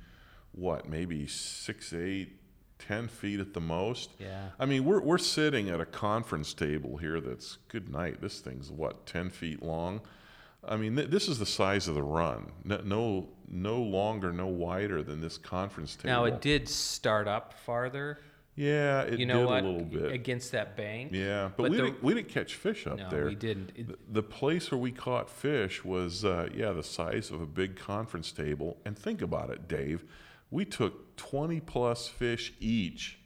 what, 0.53 0.89
maybe 0.89 1.27
six, 1.27 1.93
eight, 1.93 2.39
ten 2.87 3.09
feet 3.09 3.41
at 3.41 3.55
the 3.55 3.61
most. 3.61 4.11
yeah. 4.19 4.49
I 4.59 4.67
mean, 4.67 4.85
we're 4.85 5.01
we're 5.01 5.19
sitting 5.19 5.69
at 5.71 5.81
a 5.81 5.87
conference 5.87 6.55
table 6.55 6.97
here. 6.97 7.21
That's 7.21 7.59
good 7.69 7.89
night. 7.89 8.21
This 8.21 8.41
thing's 8.41 8.71
what 8.71 9.07
ten 9.07 9.31
feet 9.31 9.63
long. 9.63 10.01
I 10.67 10.77
mean, 10.77 10.97
th- 10.97 11.11
this 11.11 11.29
is 11.29 11.39
the 11.39 11.47
size 11.47 11.89
of 11.89 11.95
the 11.95 12.03
run. 12.03 12.51
No, 12.65 12.79
no, 12.85 13.29
no 13.51 13.83
longer, 13.83 14.33
no 14.33 14.47
wider 14.47 15.03
than 15.03 15.21
this 15.21 15.37
conference 15.37 15.95
table. 15.97 16.09
Now 16.09 16.25
it 16.25 16.41
did 16.41 16.69
start 16.69 17.29
up 17.29 17.53
farther. 17.53 18.19
Yeah, 18.57 19.03
it 19.03 19.19
you 19.19 19.27
know 19.27 19.41
did 19.41 19.47
what? 19.47 19.65
a 19.65 19.67
little 19.67 19.85
bit. 19.85 20.13
against 20.13 20.53
that 20.53 20.77
bank. 20.77 21.11
yeah, 21.13 21.51
but, 21.57 21.65
but 21.65 21.71
we 21.73 21.77
the- 21.77 21.83
didn't 21.85 22.03
we 22.05 22.15
didn't 22.15 22.29
catch 22.29 22.55
fish 22.55 22.87
up 22.87 22.99
no, 22.99 23.11
there. 23.11 23.27
we 23.27 23.35
didn't. 23.35 23.73
It- 23.77 23.89
The, 23.89 23.99
the 24.13 24.23
place 24.23 24.71
where 24.71 24.79
we 24.79 24.93
caught 24.93 25.29
fish 25.29 25.85
was 25.85 26.25
uh, 26.25 26.49
yeah 26.55 26.73
the 26.73 26.83
size 26.85 27.31
of 27.31 27.41
a 27.43 27.47
big 27.47 27.77
conference 27.77 28.31
table. 28.33 28.79
And 28.85 28.97
think 28.99 29.21
about 29.23 29.51
it, 29.51 29.67
Dave. 29.69 30.05
We 30.55 30.65
took 30.65 31.17
twenty 31.17 31.59
plus 31.61 32.07
fish 32.07 32.53
each 32.61 33.19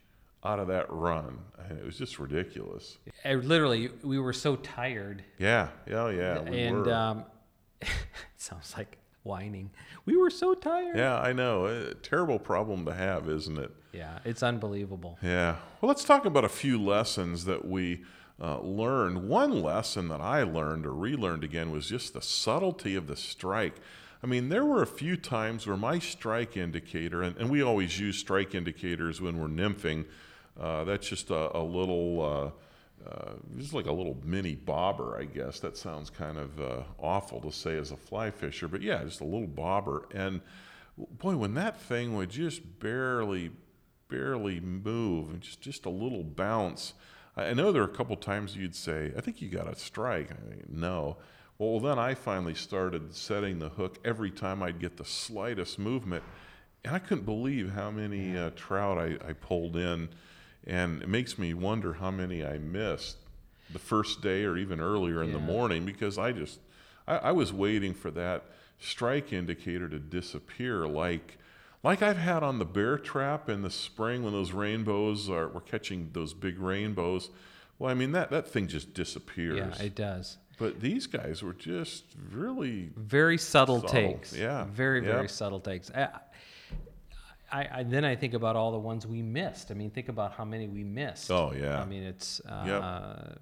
out 0.43 0.59
of 0.59 0.69
that 0.69 0.87
run. 0.91 1.39
And 1.69 1.79
it 1.79 1.85
was 1.85 1.99
just 1.99 2.19
ridiculous. 2.19 2.97
I 3.25 3.35
literally, 3.35 3.91
we 4.03 4.19
were 4.19 4.33
so 4.33 4.57
tired, 4.57 5.23
Yeah, 5.39 5.69
yeah, 5.87 6.09
yeah. 6.09 6.41
We 6.41 6.61
and 6.63 6.87
were. 6.87 6.93
um, 6.95 7.25
it 7.83 7.89
sounds 8.39 8.75
like 8.79 8.97
whining. 9.25 9.71
We 10.07 10.17
were 10.17 10.31
so 10.31 10.55
tired. 10.55 10.97
yeah, 10.97 11.21
I 11.21 11.35
know. 11.35 11.67
A 11.67 11.93
terrible 11.95 12.39
problem 12.39 12.87
to 12.87 12.95
have, 12.95 13.29
isn't 13.29 13.59
it? 13.59 13.71
Yeah, 13.93 14.21
it's 14.25 14.43
unbelievable. 14.43 15.19
Yeah. 15.23 15.57
Well, 15.81 15.89
let's 15.89 16.05
talk 16.05 16.25
about 16.25 16.45
a 16.45 16.49
few 16.49 16.83
lessons 16.83 17.45
that 17.45 17.67
we 17.67 18.05
uh, 18.41 18.61
learned. 18.61 19.29
One 19.29 19.61
lesson 19.63 20.09
that 20.09 20.21
I 20.23 20.45
learned 20.45 20.87
or 20.87 20.95
relearned 20.95 21.45
again 21.45 21.71
was 21.73 21.89
just 21.89 22.15
the 22.15 22.23
subtlety 22.23 22.95
of 22.95 23.07
the 23.07 23.17
strike. 23.17 23.75
I 24.23 24.27
mean, 24.27 24.49
there 24.49 24.65
were 24.65 24.83
a 24.83 24.87
few 24.87 25.17
times 25.17 25.67
where 25.67 25.77
my 25.77 25.99
strike 26.01 26.57
indicator, 26.57 27.23
and, 27.23 27.37
and 27.37 27.51
we 27.51 27.63
always 27.63 28.01
use 28.01 28.19
strike 28.19 28.55
indicators 28.55 29.21
when 29.21 29.39
we're 29.39 29.47
nymphing. 29.47 30.07
Uh, 30.59 30.85
that's 30.85 31.09
just 31.09 31.31
a, 31.31 31.57
a 31.57 31.63
little, 31.63 32.21
uh, 33.07 33.09
uh, 33.09 33.33
just 33.57 33.75
like 33.75 33.87
a 33.87 33.93
little 33.93 34.17
mini 34.25 34.57
bobber, 34.57 35.17
I 35.17 35.25
guess. 35.25 35.61
That 35.61 35.77
sounds 35.77 36.11
kind 36.11 36.37
of 36.37 36.61
uh, 36.61 36.83
awful 36.99 37.41
to 37.43 37.53
say 37.53 37.79
as 37.79 37.93
a 37.93 37.97
fly 37.97 38.33
fisher, 38.33 38.67
but 38.67 38.83
yeah, 38.83 39.05
just 39.05 39.21
a 39.21 39.25
little 39.25 39.47
bobber. 39.47 40.09
And 40.13 40.41
boy, 40.97 41.37
when 41.37 41.55
that 41.55 41.81
thing 41.81 42.17
would 42.17 42.31
just 42.31 42.81
barely, 42.81 43.53
barely 44.09 44.59
move, 44.59 45.31
and 45.31 45.41
just 45.41 45.61
just 45.61 45.87
a 45.87 45.91
little 45.91 46.25
bounce. 46.25 46.95
I 47.37 47.55
know 47.55 47.71
there 47.71 47.83
are 47.83 47.87
a 47.87 47.89
couple 47.89 48.17
times 48.17 48.57
you'd 48.57 48.75
say, 48.75 49.13
"I 49.17 49.21
think 49.21 49.41
you 49.41 49.49
got 49.49 49.73
a 49.73 49.77
strike." 49.77 50.33
I 50.33 50.51
think, 50.51 50.69
no. 50.69 51.19
Well, 51.59 51.81
then 51.81 51.99
I 51.99 52.15
finally 52.15 52.55
started 52.55 53.15
setting 53.17 53.59
the 53.59 53.71
hook 53.71 53.99
every 54.05 54.31
time 54.31 54.63
I'd 54.63 54.79
get 54.79 54.97
the 54.97 55.05
slightest 55.05 55.77
movement, 55.77 56.23
and 56.85 56.95
I 56.95 57.01
couldn't 57.01 57.25
believe 57.25 57.73
how 57.73 57.91
many 57.91 58.37
uh, 58.37 58.51
trout 58.55 58.97
I, 58.97 59.17
I 59.29 59.33
pulled 59.33 59.77
in, 59.77 60.09
and 60.65 61.03
it 61.03 61.09
makes 61.09 61.37
me 61.37 61.55
wonder 61.55 61.95
how 61.95 62.13
many 62.13 62.45
I 62.45 62.59
missed 62.59 63.17
the 63.73 63.81
first 63.81 64.23
day 64.23 64.45
or 64.45 64.57
even 64.57 64.81
earlier 64.81 65.23
in 65.23 65.33
the 65.33 65.39
morning 65.41 65.85
because 65.85 66.17
I 66.17 66.33
just 66.33 66.61
I, 67.07 67.17
I 67.17 67.33
was 67.33 67.53
waiting 67.53 67.93
for 67.93 68.11
that 68.13 68.45
strike 68.79 69.33
indicator 69.33 69.89
to 69.89 69.99
disappear 69.99 70.87
like 70.87 71.39
like 71.83 72.03
I've 72.03 72.19
had 72.19 72.43
on 72.43 72.59
the 72.59 72.65
bear 72.65 72.99
trap 72.99 73.49
in 73.49 73.63
the 73.63 73.71
spring 73.71 74.23
when 74.23 74.33
those 74.33 74.53
rainbows 74.53 75.29
are 75.29 75.49
we're 75.49 75.61
catching 75.61 76.11
those 76.13 76.35
big 76.35 76.59
rainbows. 76.59 77.31
Well, 77.79 77.91
I 77.91 77.95
mean 77.95 78.13
that 78.13 78.31
that 78.31 78.49
thing 78.49 78.69
just 78.69 78.95
disappears. 78.95 79.79
Yeah, 79.79 79.85
it 79.85 79.95
does. 79.95 80.39
But 80.59 80.81
these 80.81 81.07
guys 81.07 81.43
were 81.43 81.53
just 81.55 82.05
really 82.33 82.91
Very 82.97 83.39
subtle, 83.39 83.81
Subtle, 83.81 83.89
takes. 83.91 84.33
yeah, 84.35 84.65
Very, 84.71 85.01
very 85.01 85.29
subtle 85.29 85.61
takes. 85.61 85.91
I, 85.91 86.09
I, 87.51 87.69
I 87.79 87.83
then 87.83 88.05
I 88.05 88.15
think 88.17 88.35
about 88.35 88.57
all 88.57 88.73
the 88.73 88.79
ones 88.79 89.07
we 89.07 89.23
missed. 89.23 89.71
I 89.71 89.75
mean, 89.75 89.91
think 89.91 90.09
about 90.09 90.33
how 90.33 90.45
many 90.45 90.69
we 90.69 90.85
missed. 90.85 91.31
Oh, 91.31 91.53
yeah. 91.59 91.81
I 91.81 91.87
mean, 91.87 92.03
it's 92.03 92.41
uh, 92.41 93.35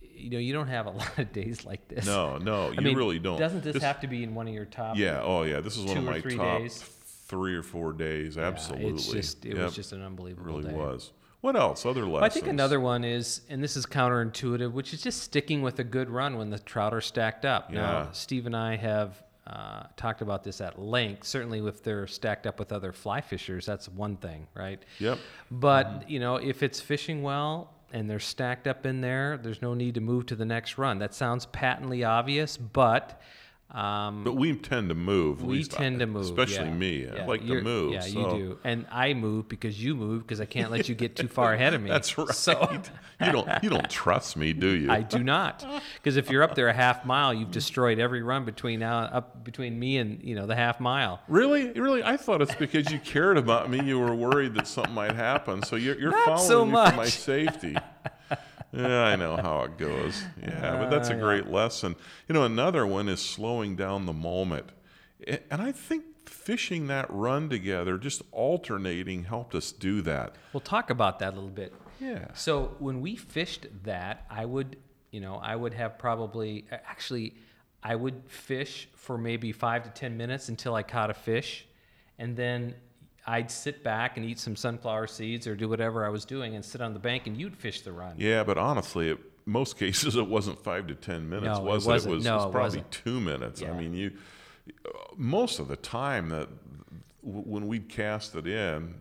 you 0.00 0.30
know 0.30 0.38
you 0.38 0.52
don't 0.52 0.68
have 0.68 0.86
a 0.86 0.90
lot 1.02 1.18
of 1.18 1.32
days 1.32 1.64
like 1.64 1.88
this. 1.88 2.06
no, 2.06 2.38
no, 2.38 2.70
you 2.70 2.82
mean, 2.82 2.96
really 2.96 3.18
don't. 3.18 3.38
Doesn't 3.38 3.62
this, 3.62 3.82
have 3.82 4.00
to 4.00 4.06
be 4.08 4.22
in 4.22 4.34
one 4.34 4.48
of 4.48 4.54
your 4.54 4.64
top? 4.64 4.96
Yeah, 4.96 5.20
oh 5.22 5.44
yeah, 5.44 5.60
this 5.60 5.76
is 5.76 5.84
one 5.84 5.98
of 5.98 6.04
my 6.04 6.20
three 6.20 6.36
top 6.36 6.58
days? 6.60 6.82
three 7.28 7.54
or 7.54 7.62
four 7.62 7.92
days. 7.92 8.36
Yeah, 8.36 8.46
Absolutely, 8.46 8.90
It's 8.90 9.06
just 9.06 9.44
it 9.46 9.54
Yep, 9.54 9.64
was 9.64 9.74
just 9.76 9.92
an 9.92 10.02
it 10.02 10.06
unbelievable 10.06 10.56
really 10.58 10.70
day. 10.70 10.76
was. 10.76 11.12
What 11.40 11.54
else? 11.54 11.86
Other 11.86 12.00
lessons? 12.00 12.12
Well, 12.12 12.24
I 12.24 12.28
think 12.28 12.48
another 12.48 12.80
one 12.80 13.04
is, 13.04 13.42
and 13.48 13.62
this 13.62 13.76
is 13.76 13.86
counterintuitive, 13.86 14.72
which 14.72 14.92
is 14.92 15.00
just 15.00 15.22
sticking 15.22 15.62
with 15.62 15.78
a 15.78 15.84
good 15.84 16.10
run 16.10 16.36
when 16.36 16.50
the 16.50 16.58
trout 16.58 16.92
are 16.92 17.00
stacked 17.00 17.44
up. 17.44 17.72
Yeah. 17.72 17.80
Now, 17.80 18.08
Steve 18.12 18.46
and 18.46 18.56
I 18.56 18.76
have 18.76 19.22
uh, 19.46 19.84
talked 19.96 20.20
about 20.20 20.42
this 20.42 20.60
at 20.60 20.80
length. 20.80 21.24
Certainly, 21.26 21.66
if 21.66 21.82
they're 21.82 22.06
stacked 22.06 22.46
up 22.46 22.58
with 22.58 22.72
other 22.72 22.92
fly 22.92 23.20
fishers, 23.20 23.64
that's 23.64 23.88
one 23.88 24.16
thing, 24.16 24.48
right? 24.54 24.82
Yep. 24.98 25.18
But 25.50 26.10
you 26.10 26.18
know, 26.18 26.36
if 26.36 26.62
it's 26.62 26.80
fishing 26.80 27.22
well 27.22 27.72
and 27.92 28.10
they're 28.10 28.18
stacked 28.18 28.66
up 28.66 28.84
in 28.84 29.00
there, 29.00 29.38
there's 29.40 29.62
no 29.62 29.74
need 29.74 29.94
to 29.94 30.00
move 30.00 30.26
to 30.26 30.36
the 30.36 30.44
next 30.44 30.76
run. 30.76 30.98
That 30.98 31.14
sounds 31.14 31.46
patently 31.46 32.04
obvious, 32.04 32.56
but 32.56 33.22
um, 33.70 34.24
But 34.24 34.32
we 34.34 34.56
tend 34.56 34.88
to 34.88 34.94
move. 34.94 35.42
we 35.42 35.60
I- 35.60 35.62
tend 35.62 36.00
to 36.00 36.06
move, 36.06 36.22
especially 36.22 36.68
yeah. 36.68 36.72
me. 36.72 37.08
I 37.08 37.26
like 37.26 37.42
to 37.42 37.46
you're- 37.46 37.62
move. 37.62 37.92
Yeah, 37.92 38.00
so. 38.00 38.08
you 38.08 38.38
do, 38.38 38.58
and 38.64 38.86
I 38.90 39.12
move 39.12 39.48
because 39.48 39.82
you 39.82 39.94
move 39.94 40.22
because 40.22 40.40
I 40.40 40.46
can't 40.46 40.70
let 40.70 40.88
you 40.88 40.94
get 40.94 41.16
too 41.16 41.28
far 41.28 41.52
ahead 41.52 41.74
of 41.74 41.82
me. 41.82 41.90
That's 41.98 42.16
right. 42.16 42.34
So 42.34 42.82
you 43.24 43.32
don't 43.32 43.48
you 43.62 43.68
don't 43.68 43.88
trust 43.90 44.36
me, 44.38 44.54
do 44.54 44.68
you? 44.68 44.90
I 44.90 45.02
do 45.02 45.22
not, 45.22 45.66
because 45.96 46.16
if 46.16 46.30
you're 46.30 46.42
up 46.42 46.54
there 46.54 46.68
a 46.68 46.72
half 46.72 47.04
mile, 47.04 47.34
you've 47.34 47.50
destroyed 47.50 47.98
every 47.98 48.22
run 48.22 48.44
between 48.46 48.80
now 48.80 49.00
up 49.00 49.44
between 49.44 49.78
me 49.78 49.98
and 49.98 50.22
you 50.22 50.34
know 50.34 50.46
the 50.46 50.56
half 50.56 50.80
mile. 50.80 51.20
Really, 51.28 51.70
really, 51.72 52.02
I 52.02 52.16
thought 52.16 52.40
it's 52.40 52.54
because 52.54 52.90
you 52.90 52.98
cared 53.00 53.36
about 53.36 53.68
me. 53.70 53.82
You 53.82 53.98
were 53.98 54.14
worried 54.14 54.54
that 54.54 54.66
something 54.66 54.94
might 54.94 55.14
happen, 55.14 55.62
so 55.62 55.76
you're, 55.76 55.98
you're 56.00 56.12
following 56.24 56.48
so 56.48 56.64
me 56.64 56.72
for 56.72 56.96
my 56.96 57.06
safety. 57.06 57.76
Yeah, 58.78 59.02
I 59.04 59.16
know 59.16 59.36
how 59.36 59.62
it 59.62 59.76
goes. 59.76 60.22
Yeah, 60.42 60.76
but 60.78 60.90
that's 60.90 61.08
a 61.08 61.12
Uh, 61.12 61.16
yeah. 61.16 61.22
great 61.22 61.46
lesson. 61.48 61.96
You 62.28 62.32
know, 62.34 62.44
another 62.44 62.86
one 62.86 63.08
is 63.08 63.20
slowing 63.20 63.76
down 63.76 64.06
the 64.06 64.12
moment, 64.12 64.70
and 65.26 65.60
I 65.62 65.72
think 65.72 66.04
fishing 66.28 66.86
that 66.86 67.06
run 67.10 67.48
together, 67.48 67.98
just 67.98 68.22
alternating, 68.32 69.24
helped 69.24 69.54
us 69.54 69.72
do 69.72 70.00
that. 70.02 70.36
We'll 70.52 70.60
talk 70.60 70.90
about 70.90 71.18
that 71.18 71.32
a 71.32 71.36
little 71.36 71.50
bit. 71.50 71.74
Yeah. 72.00 72.32
So 72.34 72.76
when 72.78 73.00
we 73.00 73.16
fished 73.16 73.66
that, 73.84 74.24
I 74.30 74.44
would, 74.44 74.76
you 75.10 75.20
know, 75.20 75.36
I 75.36 75.56
would 75.56 75.74
have 75.74 75.98
probably 75.98 76.66
actually, 76.70 77.34
I 77.82 77.96
would 77.96 78.22
fish 78.28 78.88
for 78.94 79.18
maybe 79.18 79.52
five 79.52 79.82
to 79.84 79.90
ten 79.90 80.16
minutes 80.16 80.48
until 80.48 80.74
I 80.74 80.82
caught 80.84 81.10
a 81.10 81.14
fish, 81.14 81.66
and 82.18 82.36
then 82.36 82.74
I'd 83.28 83.50
sit 83.50 83.84
back 83.84 84.16
and 84.16 84.24
eat 84.24 84.38
some 84.38 84.56
sunflower 84.56 85.06
seeds 85.08 85.46
or 85.46 85.54
do 85.54 85.68
whatever 85.68 86.04
I 86.06 86.08
was 86.08 86.24
doing 86.24 86.54
and 86.56 86.64
sit 86.64 86.80
on 86.80 86.94
the 86.94 86.98
bank, 86.98 87.26
and 87.26 87.36
you'd 87.36 87.54
fish 87.56 87.82
the 87.82 87.92
run. 87.92 88.14
Yeah, 88.16 88.42
but 88.42 88.56
honestly, 88.56 89.10
it, 89.10 89.18
most 89.44 89.76
cases 89.78 90.16
it 90.16 90.26
wasn't 90.26 90.58
five 90.64 90.86
to 90.86 90.94
ten 90.94 91.28
minutes, 91.28 91.58
No, 91.58 91.64
it 91.66 91.68
was 91.68 91.86
it? 91.86 91.90
wasn't. 91.90 92.14
was, 92.16 92.24
No, 92.24 92.32
it 92.32 92.36
was 92.36 92.44
it 92.46 92.50
probably 92.52 92.66
wasn't. 92.78 92.90
two 92.90 93.20
minutes. 93.20 93.62
I 93.62 93.72
mean, 93.72 93.92
you 93.94 94.12
most 95.16 95.58
of 95.58 95.68
the 95.68 95.76
time 95.76 96.28
that 96.30 96.48
when 97.22 97.66
we'd 97.68 97.88
cast 97.88 98.34
it 98.34 98.46
in, 98.46 98.94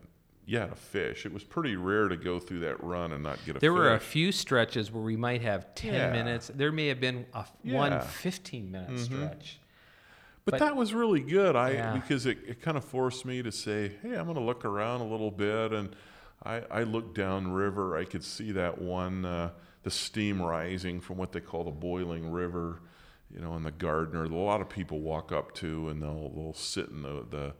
you 0.46 0.58
had 0.58 0.72
a 0.72 0.76
fish. 0.76 1.26
It 1.26 1.34
was 1.34 1.44
pretty 1.44 1.76
rare 1.76 2.08
to 2.08 2.16
go 2.16 2.40
through 2.40 2.60
that 2.60 2.82
run 2.84 3.12
and 3.12 3.22
not 3.24 3.38
get 3.46 3.52
a 3.52 3.54
fish. 3.56 3.62
There 3.62 3.72
fish. 3.74 3.78
were 3.78 3.94
a 3.94 4.00
few 4.00 4.32
stretches 4.32 4.92
where 4.92 5.04
we 5.04 5.16
might 5.18 5.42
have 5.42 5.74
10 5.76 5.94
Yeah. 5.94 6.12
minutes. 6.12 6.50
There 6.54 6.72
may 6.72 6.88
have 6.88 7.00
been 7.02 7.26
a 7.34 7.46
one 7.64 7.92
Yeah. 7.92 7.98
Mm-hmm. 8.00 8.08
15 8.10 8.72
minute 8.72 9.00
stretch. 9.00 9.60
But, 10.48 10.52
But- 10.60 10.60
that 10.66 10.76
was 10.78 10.94
really 10.94 11.20
good. 11.20 11.58
I 11.58 11.72
Yeah. 11.72 11.94
because 11.94 12.26
it, 12.26 12.38
it 12.48 12.62
kind 12.62 12.78
of 12.78 12.86
forced 12.86 13.26
me 13.26 13.44
to 13.44 13.52
say, 13.52 13.92
"Hey, 14.02 14.16
I'm 14.16 14.24
going 14.24 14.36
to 14.38 14.42
look 14.44 14.64
around 14.64 15.02
a 15.02 15.06
little 15.06 15.30
bit." 15.30 15.74
And 15.74 15.94
I, 16.46 16.62
I 16.72 16.84
looked 16.84 17.16
down 17.18 17.52
river. 17.52 17.98
I 17.98 18.06
could 18.06 18.24
see 18.24 18.54
that 18.54 18.80
one, 18.82 19.26
uh, 19.26 19.50
the 19.84 19.92
steam 19.92 20.42
rising 20.42 21.02
from 21.02 21.18
what 21.18 21.34
they 21.34 21.42
call 21.42 21.66
the 21.66 21.72
boiling 21.72 22.32
river, 22.32 22.80
you 23.30 23.42
know, 23.42 23.58
in 23.58 23.64
the 23.64 23.72
Gardner. 23.72 24.24
A 24.24 24.30
lot 24.30 24.62
of 24.62 24.70
people 24.70 25.02
walk 25.02 25.34
up 25.34 25.54
to 25.56 25.90
and 25.90 26.02
they'll 26.02 26.30
they'll 26.30 26.54
sit 26.54 26.88
in 26.88 27.02
the 27.02 27.26
the 27.30 27.54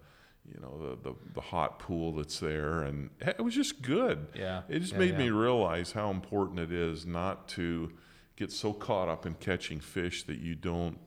you 0.50 0.62
know 0.62 0.78
the, 1.04 1.10
the, 1.10 1.16
the 1.34 1.42
hot 1.42 1.78
pool 1.80 2.14
that's 2.14 2.40
there 2.40 2.84
and 2.84 3.10
it 3.20 3.44
was 3.44 3.54
just 3.54 3.82
good 3.82 4.28
Yeah. 4.34 4.62
it 4.70 4.80
just 4.80 4.94
Yeah, 4.94 5.00
made 5.00 5.12
yeah. 5.12 5.18
me 5.18 5.30
realize 5.30 5.92
how 5.92 6.10
important 6.10 6.60
it 6.60 6.72
is 6.72 7.06
not 7.06 7.50
to 7.50 7.92
get 8.38 8.54
so 8.54 8.72
caught 8.72 9.10
up 9.10 9.26
in 9.26 9.34
catching 9.34 9.82
fish 9.82 10.24
that 10.24 10.40
you 10.40 10.56
don't 10.56 11.00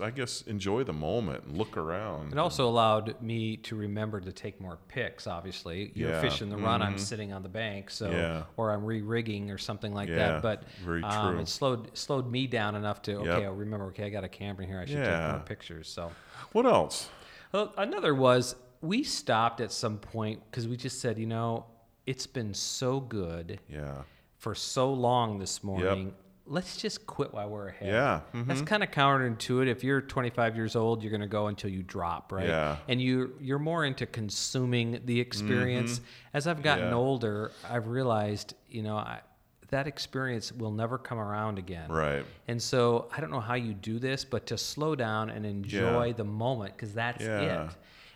I 0.00 0.10
guess 0.10 0.42
enjoy 0.42 0.84
the 0.84 0.92
moment 0.92 1.44
and 1.44 1.56
look 1.56 1.76
around. 1.76 2.32
It 2.32 2.38
also 2.38 2.68
allowed 2.68 3.20
me 3.22 3.56
to 3.58 3.76
remember 3.76 4.20
to 4.20 4.32
take 4.32 4.60
more 4.60 4.78
pics. 4.88 5.26
Obviously, 5.26 5.92
you're 5.94 6.10
Yeah. 6.10 6.20
fishing 6.20 6.48
the 6.50 6.56
run. 6.56 6.82
I'm 6.82 6.94
Mhm. 6.96 7.00
sitting 7.00 7.32
on 7.32 7.42
the 7.42 7.48
bank, 7.48 7.90
so 7.90 8.10
Yeah. 8.10 8.44
or 8.56 8.72
I'm 8.72 8.84
re-rigging 8.84 9.50
or 9.50 9.58
something 9.58 9.94
like 9.94 10.08
Yeah, 10.08 10.16
that. 10.16 10.42
But 10.42 10.68
very 10.84 11.02
um, 11.02 11.38
it 11.38 11.48
slowed 11.48 11.96
slowed 11.96 12.30
me 12.30 12.46
down 12.46 12.74
enough 12.74 13.02
to 13.02 13.14
okay. 13.20 13.26
Yep. 13.26 13.42
I 13.42 13.46
remember. 13.46 13.86
Okay, 13.86 14.04
I 14.06 14.10
got 14.10 14.24
a 14.24 14.28
camera 14.28 14.66
here. 14.66 14.80
I 14.80 14.84
should 14.84 15.04
take 15.04 15.30
more 15.30 15.42
pictures. 15.44 15.88
So 15.88 16.10
What 16.52 16.66
else? 16.66 17.08
well, 17.52 17.72
another 17.76 18.14
was 18.14 18.56
we 18.80 19.02
stopped 19.02 19.60
at 19.60 19.72
some 19.72 19.98
point 19.98 20.42
because 20.50 20.68
we 20.68 20.76
just 20.76 21.00
said, 21.00 21.18
you 21.18 21.26
know, 21.26 21.64
it's 22.06 22.26
been 22.26 22.52
so 22.52 23.00
good 23.00 23.60
Yeah. 23.68 24.02
for 24.36 24.54
so 24.54 24.92
long 24.92 25.38
this 25.38 25.64
morning. 25.64 26.14
Let's 26.46 26.76
just 26.76 27.06
quit 27.06 27.32
while 27.32 27.48
we're 27.48 27.68
ahead. 27.68 27.88
Yeah. 27.88 28.20
That's 28.34 28.60
mhm. 28.60 28.66
kind 28.66 28.82
of 28.82 28.90
counterintuitive. 28.90 29.66
If 29.68 29.82
you're 29.82 30.02
25 30.02 30.56
years 30.56 30.76
old, 30.76 31.02
you're 31.02 31.10
going 31.10 31.22
to 31.22 31.26
go 31.26 31.46
until 31.46 31.70
you 31.70 31.82
drop, 31.82 32.32
right? 32.32 32.46
Yeah. 32.48 32.76
And 32.86 33.00
you 33.00 33.32
you're 33.40 33.58
more 33.58 33.84
into 33.86 34.04
consuming 34.06 35.00
the 35.06 35.20
experience. 35.20 36.00
As 36.34 36.46
I've 36.46 36.62
gotten 36.62 36.84
Mm-hmm. 36.84 36.92
Yeah. 36.92 36.98
older, 36.98 37.52
I've 37.68 37.86
realized, 37.86 38.54
you 38.68 38.82
know, 38.82 38.96
I, 38.96 39.20
that 39.68 39.86
experience 39.86 40.52
will 40.52 40.70
never 40.70 40.98
come 40.98 41.18
around 41.18 41.58
again. 41.58 41.90
Right. 41.90 42.24
And 42.46 42.62
so 42.62 43.08
I 43.16 43.20
don't 43.22 43.30
know 43.30 43.40
how 43.40 43.54
you 43.54 43.72
do 43.72 43.98
this, 43.98 44.24
but 44.24 44.46
to 44.48 44.58
slow 44.58 44.94
down 44.94 45.30
and 45.30 45.46
enjoy 45.46 46.06
Yeah. 46.08 46.12
the 46.12 46.24
moment 46.24 46.76
because 46.76 46.92
that's 46.92 47.24
Yeah. 47.24 47.64
it. 47.64 47.70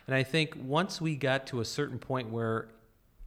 And 0.05 0.15
I 0.15 0.21
think 0.23 0.55
once 0.63 1.01
we 1.01 1.15
got 1.15 1.47
to 1.47 1.61
a 1.61 1.65
certain 1.65 1.97
point 1.97 2.29
where 2.29 2.67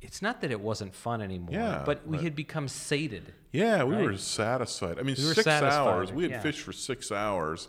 it's 0.02 0.21
not 0.21 0.40
that 0.42 0.50
it 0.50 0.61
wasn't 0.61 0.94
fun 0.94 1.23
anymore, 1.23 1.54
Yeah, 1.54 1.82
but 1.87 2.06
we 2.06 2.16
but- 2.16 2.25
had 2.25 2.35
become 2.37 2.68
sated. 2.68 3.32
Yeah, 3.52 3.85
we 3.85 3.94
Right? 3.94 4.04
were 4.04 4.16
satisfied. 4.16 4.99
I 4.99 5.02
mean, 5.02 5.14
We 5.16 5.23
six 5.23 5.44
satisfied, 5.44 5.73
hours. 5.78 6.12
We 6.12 6.23
had 6.25 6.32
yeah. 6.32 6.40
fished 6.40 6.61
for 6.61 6.73
six 6.73 7.12
hours, 7.12 7.68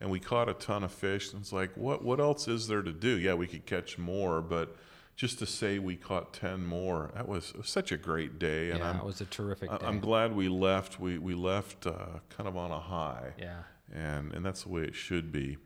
and 0.00 0.10
we 0.10 0.18
caught 0.20 0.48
a 0.48 0.54
ton 0.54 0.82
of 0.84 0.92
fish. 0.92 1.32
And 1.32 1.42
it's 1.42 1.52
like, 1.52 1.76
what? 1.76 2.02
What 2.04 2.20
else 2.20 2.48
is 2.48 2.66
there 2.68 2.82
to 2.82 2.92
do? 2.92 3.18
Yeah, 3.18 3.34
we 3.34 3.46
could 3.46 3.66
catch 3.66 3.98
more, 3.98 4.40
but 4.40 4.76
just 5.16 5.38
to 5.40 5.46
say 5.46 5.78
we 5.78 5.96
caught 5.96 6.32
ten 6.32 6.64
more, 6.64 7.10
that 7.14 7.28
was, 7.28 7.52
was 7.54 7.68
such 7.68 7.92
a 7.92 7.96
great 7.96 8.38
day. 8.38 8.70
And 8.70 8.78
yeah, 8.80 8.90
I'm, 8.90 8.96
it 8.98 9.04
was 9.04 9.20
a 9.20 9.24
terrific 9.26 9.70
I- 9.70 9.78
day. 9.78 9.86
I'm 9.86 10.00
glad 10.00 10.34
we 10.34 10.48
left. 10.48 10.98
We 11.00 11.18
we 11.18 11.34
left 11.34 11.86
uh, 11.86 12.20
kind 12.30 12.48
of 12.48 12.56
on 12.56 12.70
a 12.70 12.80
high. 12.80 13.32
yeah. 13.38 13.62
And 13.92 14.32
and 14.32 14.44
that's 14.46 14.62
the 14.64 14.70
way 14.70 14.82
it 14.82 14.94
should 14.94 15.30
be. 15.32 15.58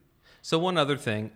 So 0.42 0.58
one 0.58 0.76
other 0.78 0.96
thing, 0.96 1.30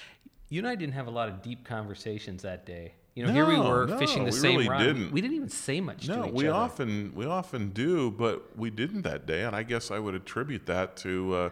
you 0.48 0.60
and 0.60 0.68
I 0.68 0.74
didn't 0.74 0.94
have 0.94 1.06
a 1.06 1.10
lot 1.10 1.28
of 1.28 1.42
deep 1.42 1.64
conversations 1.64 2.42
that 2.42 2.64
day. 2.66 2.94
You 3.18 3.26
know, 3.26 3.32
here 3.32 3.46
we 3.46 3.56
No, 3.56 3.68
were 3.68 3.86
no, 3.88 3.98
fishing 3.98 4.20
the 4.24 4.26
we 4.26 4.30
same 4.32 4.56
really 4.58 4.68
run. 4.68 4.80
didn't. 4.86 5.10
We 5.12 5.20
didn't 5.20 5.36
even 5.36 5.48
say 5.48 5.80
much 5.80 6.06
to 6.06 6.14
No, 6.16 6.26
each 6.26 6.32
we 6.32 6.46
other. 6.46 6.56
often 6.56 7.12
we 7.16 7.26
often 7.26 7.70
do, 7.70 8.12
but 8.12 8.56
we 8.56 8.70
didn't 8.70 9.02
that 9.02 9.26
day, 9.26 9.42
and 9.42 9.56
I 9.56 9.64
guess 9.64 9.90
I 9.90 9.98
would 9.98 10.14
attribute 10.14 10.66
that 10.66 10.96
to 10.98 11.34
uh, 11.34 11.50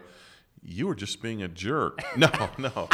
you 0.63 0.87
were 0.87 0.95
just 0.95 1.21
being 1.21 1.43
a 1.43 1.47
jerk. 1.49 1.99
No, 2.17 2.29
no, 2.57 2.87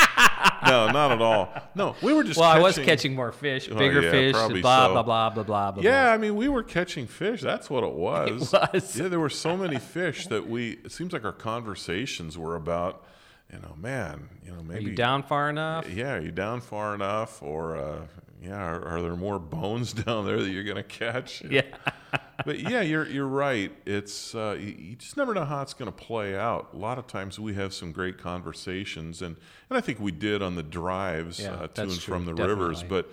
no, 0.66 0.88
not 0.92 1.12
at 1.12 1.22
all. 1.22 1.54
No, 1.76 1.96
we 2.02 2.14
were 2.14 2.24
just. 2.24 2.40
well, 2.40 2.50
I 2.50 2.58
was 2.60 2.76
catching- 2.76 2.86
catching 2.86 3.16
more 3.16 3.32
fish, 3.32 3.70
Oh, 3.72 3.76
bigger 3.76 4.02
yeah, 4.02 4.12
fish, 4.12 4.32
blah, 4.34 4.48
so. 4.48 4.62
blah 4.62 5.04
blah 5.04 5.30
blah 5.30 5.44
blah 5.44 5.72
blah. 5.72 5.84
Yeah, 5.84 6.12
I 6.12 6.18
mean, 6.18 6.36
we 6.36 6.48
were 6.50 6.64
catching 6.64 7.06
fish. 7.06 7.42
That's 7.42 7.70
what 7.70 7.84
it 7.84 7.94
was. 8.08 8.54
It 8.54 8.60
was. 8.74 8.98
Yeah, 9.00 9.08
there 9.08 9.20
were 9.20 9.30
so 9.30 9.56
many 9.56 9.78
fish 9.78 10.26
that 10.28 10.50
we. 10.50 10.80
It 10.84 10.92
seems 10.92 11.14
like 11.14 11.24
our 11.26 11.32
conversations 11.34 12.38
were 12.40 12.56
about, 12.56 13.04
you 13.52 13.60
know, 13.60 13.76
man, 13.78 14.30
you 14.44 14.52
know, 14.52 14.64
maybe 14.64 14.86
Are 14.86 14.90
you 14.90 14.96
down 14.96 15.22
far 15.24 15.50
enough? 15.50 15.88
Yeah, 15.90 16.16
are 16.16 16.22
you 16.22 16.32
down 16.32 16.60
far 16.62 16.96
enough, 16.96 17.42
or 17.44 17.76
uh, 17.78 18.00
yeah, 18.44 18.56
are, 18.56 18.86
are 18.86 19.02
there 19.02 19.16
more 19.16 19.40
bones 19.40 19.94
down 20.06 20.26
there 20.26 20.42
that 20.42 20.50
you're 20.50 20.64
gonna 20.64 20.84
catch? 20.84 21.42
Yeah. 21.44 21.62
but 22.46 22.60
yeah, 22.60 22.82
you're 22.82 23.08
you're 23.08 23.28
right. 23.28 23.72
It's 23.86 24.36
uh, 24.36 24.58
you, 24.60 24.76
you 24.78 24.96
just 24.96 25.18
never 25.18 25.34
know 25.34 25.46
how 25.46 25.62
it's 25.62 25.74
going 25.74 25.92
to 25.92 25.98
play 25.98 26.36
out. 26.38 26.70
A 26.74 26.78
lot 26.78 26.98
of 26.98 27.08
times 27.08 27.40
we 27.40 27.54
have 27.54 27.74
some 27.74 27.92
great 27.92 28.18
conversations, 28.18 29.22
and 29.22 29.38
and 29.70 29.78
I 29.78 29.82
think 29.82 30.00
we 30.00 30.12
did 30.12 30.42
on 30.42 30.56
the 30.56 30.64
drives 30.64 31.40
Yeah, 31.40 31.54
uh, 31.54 31.68
to 31.68 31.82
and 31.84 31.92
true, 31.92 32.16
from 32.16 32.26
the 32.26 32.34
rivers. 32.34 32.84
But 32.84 33.10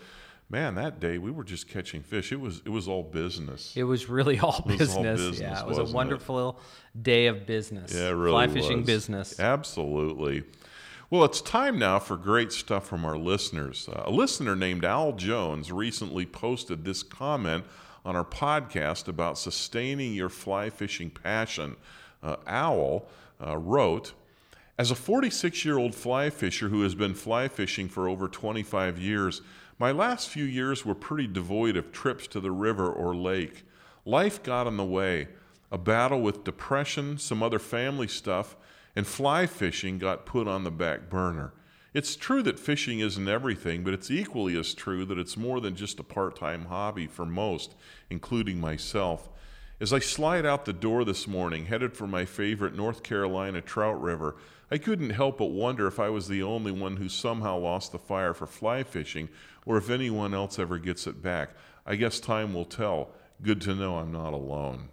man, 0.48 0.74
that 0.74 1.00
day 1.00 1.18
we 1.18 1.30
were 1.30 1.44
just 1.44 1.68
catching 1.68 2.02
fish. 2.02 2.32
It 2.32 2.40
was 2.40 2.62
it 2.64 2.70
was 2.70 2.88
all 2.88 3.02
business. 3.02 3.72
It 3.76 3.84
was 3.84 4.08
really 4.08 4.38
all 4.40 4.62
was 4.66 4.94
all 4.96 5.02
business. 5.02 5.20
business, 5.20 5.40
yeah, 5.40 5.60
it 5.60 5.66
was 5.66 5.78
a 5.78 5.82
wasn't 5.82 5.88
it? 5.88 5.96
wonderful 5.96 6.60
day 7.00 7.26
of 7.26 7.46
business. 7.46 7.94
Yeah, 7.94 8.08
really 8.10 8.32
Fly 8.32 8.48
fishing 8.48 8.78
was. 8.78 8.86
business. 8.86 9.38
Absolutely. 9.40 10.44
Well, 11.12 11.24
it's 11.24 11.40
time 11.40 11.76
now 11.76 11.98
for 11.98 12.16
great 12.16 12.52
stuff 12.52 12.86
from 12.86 13.04
our 13.04 13.18
listeners. 13.18 13.88
Uh, 13.88 14.04
a 14.04 14.12
listener 14.12 14.54
named 14.54 14.84
Al 14.84 15.10
Jones 15.10 15.72
recently 15.72 16.24
posted 16.24 16.84
this 16.84 17.02
comment 17.02 17.64
on 18.04 18.14
our 18.14 18.24
podcast 18.24 19.08
about 19.08 19.36
sustaining 19.36 20.14
your 20.14 20.28
fly 20.28 20.70
fishing 20.70 21.10
passion. 21.10 21.74
Uh, 22.22 22.36
Al 22.46 23.08
uh, 23.44 23.56
wrote, 23.56 24.12
as 24.78 24.92
a 24.92 24.94
46 24.94 25.64
year 25.64 25.78
old 25.78 25.96
fly 25.96 26.30
fisher 26.30 26.68
who 26.68 26.82
has 26.82 26.94
been 26.94 27.14
fly 27.14 27.48
fishing 27.48 27.88
for 27.88 28.08
over 28.08 28.28
25 28.28 28.96
years, 28.96 29.42
my 29.80 29.90
last 29.90 30.28
few 30.28 30.44
years 30.44 30.86
were 30.86 30.94
pretty 30.94 31.26
devoid 31.26 31.76
of 31.76 31.90
trips 31.90 32.28
to 32.28 32.38
the 32.38 32.52
river 32.52 32.88
or 32.88 33.16
lake. 33.16 33.64
Life 34.04 34.44
got 34.44 34.68
in 34.68 34.76
the 34.76 34.84
way. 34.84 35.26
A 35.72 35.78
battle 35.78 36.20
with 36.20 36.44
depression, 36.44 37.18
some 37.18 37.42
other 37.42 37.58
family 37.58 38.06
stuff, 38.06 38.54
and 38.94 39.06
fly 39.06 39.46
fishing 39.46 39.98
got 39.98 40.26
put 40.26 40.48
on 40.48 40.64
the 40.64 40.70
back 40.70 41.08
burner. 41.08 41.52
It's 41.92 42.14
true 42.14 42.42
that 42.44 42.60
fishing 42.60 43.00
isn't 43.00 43.28
everything, 43.28 43.82
but 43.82 43.94
it's 43.94 44.10
equally 44.10 44.56
as 44.58 44.74
true 44.74 45.04
that 45.06 45.18
it's 45.18 45.36
more 45.36 45.60
than 45.60 45.74
just 45.74 45.98
a 45.98 46.04
part 46.04 46.36
time 46.36 46.66
hobby 46.66 47.08
for 47.08 47.26
most, 47.26 47.74
including 48.08 48.60
myself. 48.60 49.28
As 49.80 49.92
I 49.92 49.98
slide 49.98 50.46
out 50.46 50.66
the 50.66 50.72
door 50.72 51.04
this 51.04 51.26
morning, 51.26 51.66
headed 51.66 51.96
for 51.96 52.06
my 52.06 52.24
favorite 52.24 52.76
North 52.76 53.02
Carolina 53.02 53.60
trout 53.60 54.00
river, 54.00 54.36
I 54.70 54.78
couldn't 54.78 55.10
help 55.10 55.38
but 55.38 55.46
wonder 55.46 55.88
if 55.88 55.98
I 55.98 56.10
was 56.10 56.28
the 56.28 56.42
only 56.42 56.70
one 56.70 56.98
who 56.98 57.08
somehow 57.08 57.58
lost 57.58 57.90
the 57.90 57.98
fire 57.98 58.34
for 58.34 58.46
fly 58.46 58.84
fishing, 58.84 59.28
or 59.66 59.76
if 59.76 59.90
anyone 59.90 60.32
else 60.32 60.58
ever 60.58 60.78
gets 60.78 61.06
it 61.08 61.22
back. 61.22 61.50
I 61.84 61.96
guess 61.96 62.20
time 62.20 62.54
will 62.54 62.66
tell. 62.66 63.10
Good 63.42 63.60
to 63.62 63.74
know 63.74 63.96
I'm 63.96 64.12
not 64.12 64.32
alone. 64.32 64.90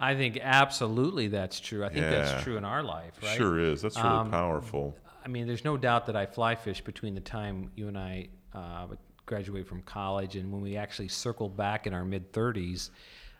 I 0.00 0.14
think 0.16 0.38
absolutely 0.42 1.28
that's 1.28 1.60
true. 1.60 1.84
I 1.84 1.88
think 1.88 2.04
Yeah. 2.04 2.10
that's 2.10 2.42
true 2.42 2.56
in 2.56 2.64
our 2.64 2.82
life, 2.82 3.14
right? 3.22 3.36
Sure 3.36 3.58
is. 3.58 3.82
That's 3.82 3.96
really 3.96 4.08
Um, 4.08 4.30
powerful. 4.30 4.96
I 5.24 5.28
mean, 5.28 5.46
there's 5.46 5.64
no 5.64 5.76
doubt 5.76 6.06
that 6.06 6.16
I 6.16 6.26
fly 6.26 6.54
fish 6.54 6.80
between 6.82 7.14
the 7.14 7.20
time 7.20 7.70
you 7.76 7.88
and 7.88 7.96
I 7.96 8.28
uh, 8.52 8.86
graduated 9.26 9.66
from 9.66 9.82
college 9.82 10.36
and 10.36 10.52
when 10.52 10.60
we 10.60 10.76
actually 10.76 11.08
circled 11.08 11.56
back 11.56 11.86
in 11.86 11.94
our 11.94 12.04
mid 12.04 12.32
30s. 12.32 12.90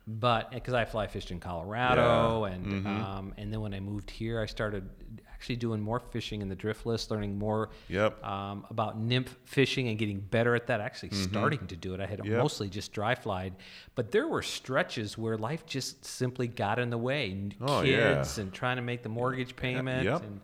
But 0.06 0.50
because 0.50 0.74
I 0.74 0.84
fly 0.84 1.06
fished 1.06 1.30
in 1.30 1.40
Colorado, 1.40 2.44
Yeah. 2.46 2.52
and 2.52 2.66
Mhm. 2.66 2.86
um, 3.02 3.34
and 3.36 3.52
then 3.52 3.60
when 3.60 3.72
I 3.74 3.80
moved 3.80 4.10
here, 4.10 4.40
I 4.40 4.46
started 4.46 4.88
actually 5.44 5.56
doing 5.56 5.78
more 5.78 6.00
fishing 6.00 6.40
in 6.40 6.48
the 6.48 6.56
driftless, 6.56 7.10
learning 7.10 7.38
more 7.38 7.68
Yep. 7.90 8.24
um, 8.24 8.64
about 8.70 8.98
nymph 8.98 9.36
fishing 9.44 9.88
and 9.88 9.98
getting 9.98 10.18
better 10.20 10.54
at 10.54 10.68
that. 10.68 10.80
Actually, 10.80 11.10
starting 11.10 11.66
to 11.66 11.76
do 11.76 11.92
it. 11.92 12.00
I 12.00 12.06
had 12.06 12.14
Mm-hmm. 12.20 12.30
Yep. 12.32 12.38
mostly 12.42 12.68
just 12.70 12.92
dry 12.94 13.14
flied, 13.14 13.52
but 13.94 14.10
there 14.10 14.26
were 14.26 14.40
stretches 14.40 15.18
where 15.18 15.36
life 15.36 15.66
just 15.66 16.02
simply 16.06 16.46
got 16.46 16.78
in 16.78 16.88
the 16.88 16.96
way. 16.96 17.50
Oh, 17.60 17.82
yeah. 17.82 18.14
Kids 18.14 18.38
and 18.38 18.52
trying 18.54 18.76
to 18.76 18.82
make 18.82 19.02
the 19.02 19.08
mortgage 19.10 19.54
payment. 19.56 20.04
Yep. 20.04 20.22
And, 20.22 20.40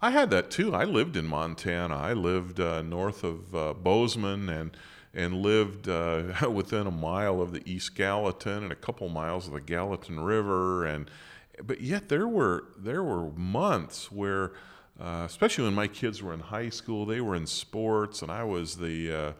I 0.00 0.10
had 0.10 0.30
that 0.30 0.50
too. 0.50 0.74
I 0.74 0.84
lived 0.84 1.18
in 1.18 1.26
Montana. 1.26 1.94
I 1.94 2.14
lived 2.14 2.58
uh, 2.60 2.80
north 2.80 3.22
of 3.24 3.54
uh, 3.54 3.74
Bozeman 3.74 4.48
and 4.48 4.74
and 5.12 5.42
lived 5.42 5.86
uh, 5.88 6.22
within 6.50 6.86
a 6.86 6.90
mile 6.90 7.42
of 7.42 7.52
the 7.52 7.60
East 7.70 7.94
Gallatin 7.96 8.62
and 8.62 8.72
a 8.72 8.76
couple 8.76 9.08
miles 9.10 9.46
of 9.48 9.52
the 9.52 9.60
Gallatin 9.60 10.20
River. 10.20 10.86
And 10.86 11.10
but 11.66 11.80
yet 11.80 12.08
there 12.08 12.28
were 12.28 12.64
there 12.78 13.02
were 13.02 13.30
months 13.30 14.10
where, 14.10 14.52
uh, 15.00 15.24
especially 15.26 15.64
when 15.64 15.74
my 15.74 15.88
kids 15.88 16.22
were 16.22 16.32
in 16.32 16.40
high 16.40 16.68
school, 16.68 17.06
they 17.06 17.20
were 17.20 17.34
in 17.34 17.46
sports, 17.46 18.22
and 18.22 18.30
I 18.30 18.44
was 18.44 18.76
the 18.76 19.12
uh, 19.12 19.32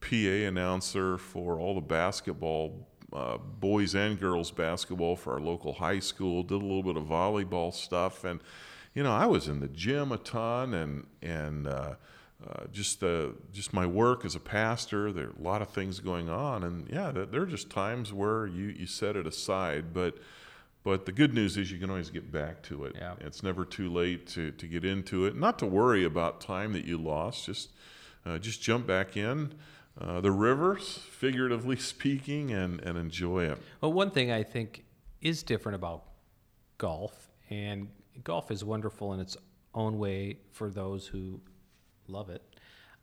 PA 0.00 0.48
announcer 0.48 1.18
for 1.18 1.58
all 1.58 1.74
the 1.74 1.80
basketball. 1.80 2.88
Uh, 3.12 3.36
boys 3.36 3.94
and 3.94 4.18
girls 4.18 4.50
basketball 4.50 5.16
for 5.16 5.34
our 5.34 5.40
local 5.40 5.74
high 5.74 5.98
school. 5.98 6.42
Did 6.42 6.54
a 6.54 6.56
little 6.56 6.82
bit 6.82 6.96
of 6.96 7.04
volleyball 7.04 7.74
stuff, 7.74 8.24
and 8.24 8.40
you 8.94 9.02
know, 9.02 9.12
I 9.12 9.26
was 9.26 9.48
in 9.48 9.60
the 9.60 9.68
gym 9.68 10.12
a 10.12 10.18
ton, 10.18 10.74
and 10.74 11.06
and 11.20 11.66
uh, 11.66 11.94
uh, 12.46 12.64
just 12.72 13.00
the 13.00 13.34
just 13.52 13.72
my 13.72 13.86
work 13.86 14.24
as 14.24 14.34
a 14.34 14.40
pastor. 14.40 15.12
There 15.12 15.26
are 15.26 15.34
a 15.38 15.42
lot 15.42 15.62
of 15.62 15.68
things 15.70 16.00
going 16.00 16.28
on, 16.28 16.64
and 16.64 16.88
yeah, 16.90 17.10
there, 17.10 17.42
are 17.42 17.46
just 17.46 17.70
times 17.70 18.12
where 18.12 18.46
you 18.46 18.66
you 18.66 18.86
set 18.86 19.16
it 19.16 19.26
aside. 19.26 19.94
But 19.94 20.16
but 20.84 21.06
the 21.06 21.12
good 21.12 21.32
news 21.32 21.56
is 21.56 21.70
you 21.70 21.78
can 21.78 21.90
always 21.90 22.10
get 22.10 22.32
back 22.32 22.62
to 22.64 22.84
it. 22.84 22.96
Yeah. 22.96 23.14
It's 23.20 23.42
never 23.42 23.64
too 23.64 23.92
late 23.92 24.26
to 24.28 24.50
to 24.52 24.66
get 24.66 24.84
into 24.84 25.26
it. 25.26 25.36
Not 25.36 25.58
to 25.60 25.66
worry 25.66 26.04
about 26.04 26.40
time 26.40 26.72
that 26.72 26.84
you 26.84 26.98
lost. 26.98 27.46
Just 27.46 27.70
uh, 28.26 28.38
just 28.38 28.62
jump 28.62 28.86
back 28.86 29.16
in. 29.16 29.54
Uh, 30.00 30.20
the 30.20 30.30
rivers, 30.30 30.98
figuratively 30.98 31.76
speaking, 31.92 32.50
and, 32.50 32.80
and 32.80 32.96
enjoy 32.96 33.44
it. 33.44 33.58
Well, 33.80 33.92
one 33.92 34.10
thing 34.10 34.30
I 34.30 34.42
think 34.42 34.84
is 35.20 35.42
different 35.42 35.76
about 35.76 36.04
golf, 36.78 37.30
and 37.50 37.88
golf 38.24 38.50
is 38.50 38.64
wonderful 38.64 39.12
in 39.12 39.20
its 39.20 39.36
own 39.74 39.98
way 39.98 40.38
for 40.50 40.70
those 40.70 41.06
who 41.06 41.40
love 42.08 42.30
it, 42.30 42.42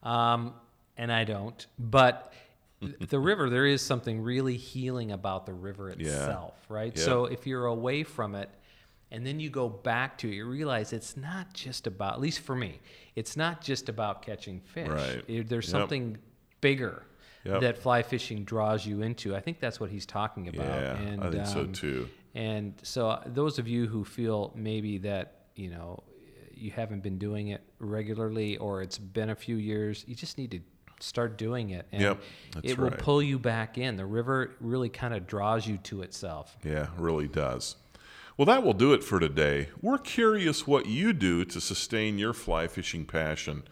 um, 0.04 0.54
and 0.98 1.12
I 1.12 1.24
don't. 1.26 1.66
But 1.78 2.34
the 2.82 3.20
river, 3.20 3.50
there 3.50 3.66
is 3.66 3.82
something 3.82 4.22
really 4.22 4.56
healing 4.58 5.12
about 5.12 5.46
the 5.46 5.54
river 5.54 5.90
Yeah. 5.98 6.08
itself, 6.08 6.56
right? 6.70 6.96
Yeah. 6.96 7.04
So 7.04 7.26
if 7.26 7.46
you're 7.46 7.66
away 7.66 8.04
from 8.04 8.36
it, 8.36 8.50
and 9.12 9.26
then 9.26 9.40
you 9.40 9.50
go 9.50 9.68
back 9.68 10.18
to 10.20 10.28
it, 10.30 10.34
you 10.36 10.46
realize 10.46 10.94
it's 10.94 11.18
not 11.18 11.54
just 11.54 11.88
about, 11.88 12.14
at 12.14 12.20
least 12.22 12.42
for 12.42 12.56
me, 12.56 12.80
it's 13.16 13.36
not 13.36 13.60
just 13.62 13.90
about 13.90 14.22
catching 14.22 14.62
fish. 14.62 14.88
Right. 14.88 15.24
It- 15.28 15.50
there's 15.50 15.66
Yep. 15.66 15.72
something 15.72 16.18
bigger 16.62 17.04
Yep. 17.44 17.62
that 17.62 17.78
fly 17.80 18.04
fishing 18.04 18.44
draws 18.44 18.86
you 18.86 19.02
into. 19.02 19.36
I 19.36 19.40
think 19.40 19.60
that's 19.60 19.80
what 19.80 19.90
he's 19.90 20.06
talking 20.06 20.48
about. 20.48 20.66
Yeah, 20.68 20.98
and, 20.98 21.24
I 21.24 21.32
think 21.32 21.48
so 21.48 21.62
um, 21.62 21.74
too. 21.74 22.08
And 22.36 22.74
so, 22.84 23.10
uh, 23.10 23.24
those 23.26 23.58
of 23.60 23.68
you 23.68 23.88
who 23.88 24.04
feel 24.06 24.52
maybe 24.56 25.00
that 25.00 25.48
you 25.56 25.70
know 25.70 26.04
you 26.54 26.70
haven't 26.72 27.02
been 27.02 27.18
doing 27.18 27.48
it 27.48 27.62
regularly, 27.80 28.58
or 28.58 28.82
it's 28.82 28.98
been 28.98 29.30
a 29.30 29.36
few 29.36 29.56
years, 29.56 30.04
you 30.08 30.14
just 30.14 30.38
need 30.38 30.52
to 30.52 30.60
start 31.00 31.38
doing 31.38 31.70
it, 31.70 31.86
and 31.92 32.02
Yep, 32.02 32.22
it 32.64 32.78
will 32.78 32.90
right. 32.90 33.00
pull 33.00 33.22
you 33.22 33.40
back 33.40 33.78
in. 33.78 33.96
The 33.96 34.06
river 34.06 34.56
really 34.60 34.90
kind 34.90 35.14
of 35.14 35.28
draws 35.28 35.68
you 35.68 35.78
to 35.78 36.02
itself. 36.02 36.58
Yeah, 36.64 36.88
really 36.98 37.28
does. 37.28 37.76
Well, 38.38 38.46
that 38.46 38.64
will 38.64 38.74
do 38.74 38.94
it 38.94 39.04
for 39.04 39.20
today. 39.20 39.68
We're 39.82 39.98
curious 39.98 40.66
what 40.66 40.86
you 40.86 41.12
do 41.12 41.44
to 41.46 41.60
sustain 41.60 42.18
your 42.18 42.34
fly 42.34 42.68
fishing 42.68 43.06
passion. 43.06 43.64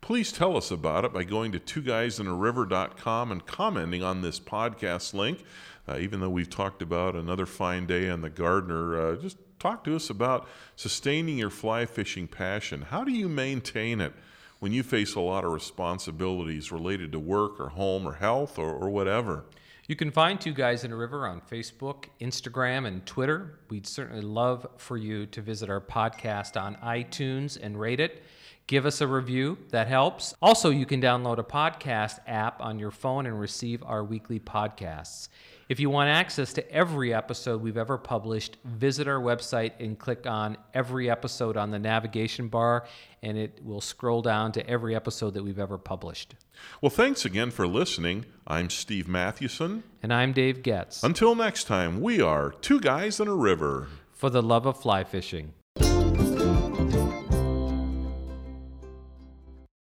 Please 0.00 0.32
tell 0.32 0.56
us 0.56 0.70
about 0.70 1.04
it 1.04 1.12
by 1.12 1.24
going 1.24 1.52
to 1.52 1.58
two 1.58 1.80
guys 1.82 2.18
in 2.20 2.26
a 2.26 2.30
twoguysinaRiver.com 2.30 3.32
and 3.32 3.46
commenting 3.46 4.02
on 4.02 4.22
this 4.22 4.38
podcast 4.38 5.14
link. 5.14 5.44
Uh, 5.88 5.98
even 5.98 6.20
though 6.20 6.30
we've 6.30 6.50
talked 6.50 6.82
about 6.82 7.14
another 7.14 7.46
fine 7.46 7.86
day 7.86 8.08
on 8.10 8.20
the 8.20 8.30
Gardner, 8.30 9.00
uh, 9.00 9.16
just 9.16 9.38
talk 9.58 9.84
to 9.84 9.94
us 9.94 10.10
about 10.10 10.48
sustaining 10.74 11.38
your 11.38 11.50
fly 11.50 11.86
fishing 11.86 12.26
passion. 12.26 12.82
How 12.82 13.04
do 13.04 13.12
you 13.12 13.28
maintain 13.28 14.00
it 14.00 14.12
when 14.58 14.72
you 14.72 14.82
face 14.82 15.14
a 15.14 15.20
lot 15.20 15.44
of 15.44 15.52
responsibilities 15.52 16.72
related 16.72 17.12
to 17.12 17.18
work 17.18 17.60
or 17.60 17.70
home 17.70 18.06
or 18.06 18.14
health 18.14 18.58
or, 18.58 18.70
or 18.70 18.88
whatever? 18.90 19.44
You 19.88 19.94
can 19.94 20.10
find 20.10 20.40
Two 20.40 20.52
Guys 20.52 20.82
in 20.82 20.90
a 20.90 20.96
River 20.96 21.28
on 21.28 21.40
Facebook, 21.40 22.06
Instagram, 22.20 22.86
and 22.86 23.06
Twitter. 23.06 23.60
We'd 23.70 23.86
certainly 23.86 24.22
love 24.22 24.66
for 24.78 24.96
you 24.96 25.26
to 25.26 25.40
visit 25.40 25.70
our 25.70 25.80
podcast 25.80 26.60
on 26.60 26.74
iTunes 26.76 27.56
and 27.60 27.78
rate 27.78 28.00
it. 28.00 28.24
Give 28.66 28.84
us 28.84 29.00
a 29.00 29.06
review, 29.06 29.58
that 29.70 29.86
helps. 29.86 30.34
Also, 30.42 30.70
you 30.70 30.86
can 30.86 31.00
download 31.00 31.38
a 31.38 31.44
podcast 31.44 32.18
app 32.26 32.60
on 32.60 32.80
your 32.80 32.90
phone 32.90 33.26
and 33.26 33.38
receive 33.38 33.80
our 33.84 34.02
weekly 34.02 34.40
podcasts. 34.40 35.28
If 35.68 35.80
you 35.80 35.90
want 35.90 36.10
access 36.10 36.52
to 36.52 36.70
every 36.72 37.12
episode 37.12 37.60
we've 37.60 37.76
ever 37.76 37.98
published, 37.98 38.56
visit 38.64 39.08
our 39.08 39.20
website 39.20 39.72
and 39.80 39.98
click 39.98 40.24
on 40.24 40.56
every 40.72 41.10
episode 41.10 41.56
on 41.56 41.72
the 41.72 41.78
navigation 41.80 42.46
bar, 42.46 42.86
and 43.20 43.36
it 43.36 43.58
will 43.64 43.80
scroll 43.80 44.22
down 44.22 44.52
to 44.52 44.70
every 44.70 44.94
episode 44.94 45.34
that 45.34 45.42
we've 45.42 45.58
ever 45.58 45.76
published. 45.76 46.36
Well, 46.80 46.90
thanks 46.90 47.24
again 47.24 47.50
for 47.50 47.66
listening. 47.66 48.26
I'm 48.46 48.70
Steve 48.70 49.08
Mathewson. 49.08 49.82
And 50.04 50.12
I'm 50.12 50.32
Dave 50.32 50.62
Getz. 50.62 51.02
Until 51.02 51.34
next 51.34 51.64
time, 51.64 52.00
we 52.00 52.20
are 52.20 52.52
Two 52.60 52.78
Guys 52.78 53.18
in 53.18 53.26
a 53.26 53.34
River. 53.34 53.88
for 54.12 54.30
the 54.30 54.42
love 54.42 54.66
of 54.66 54.80
fly 54.80 55.02
fishing. 55.02 55.52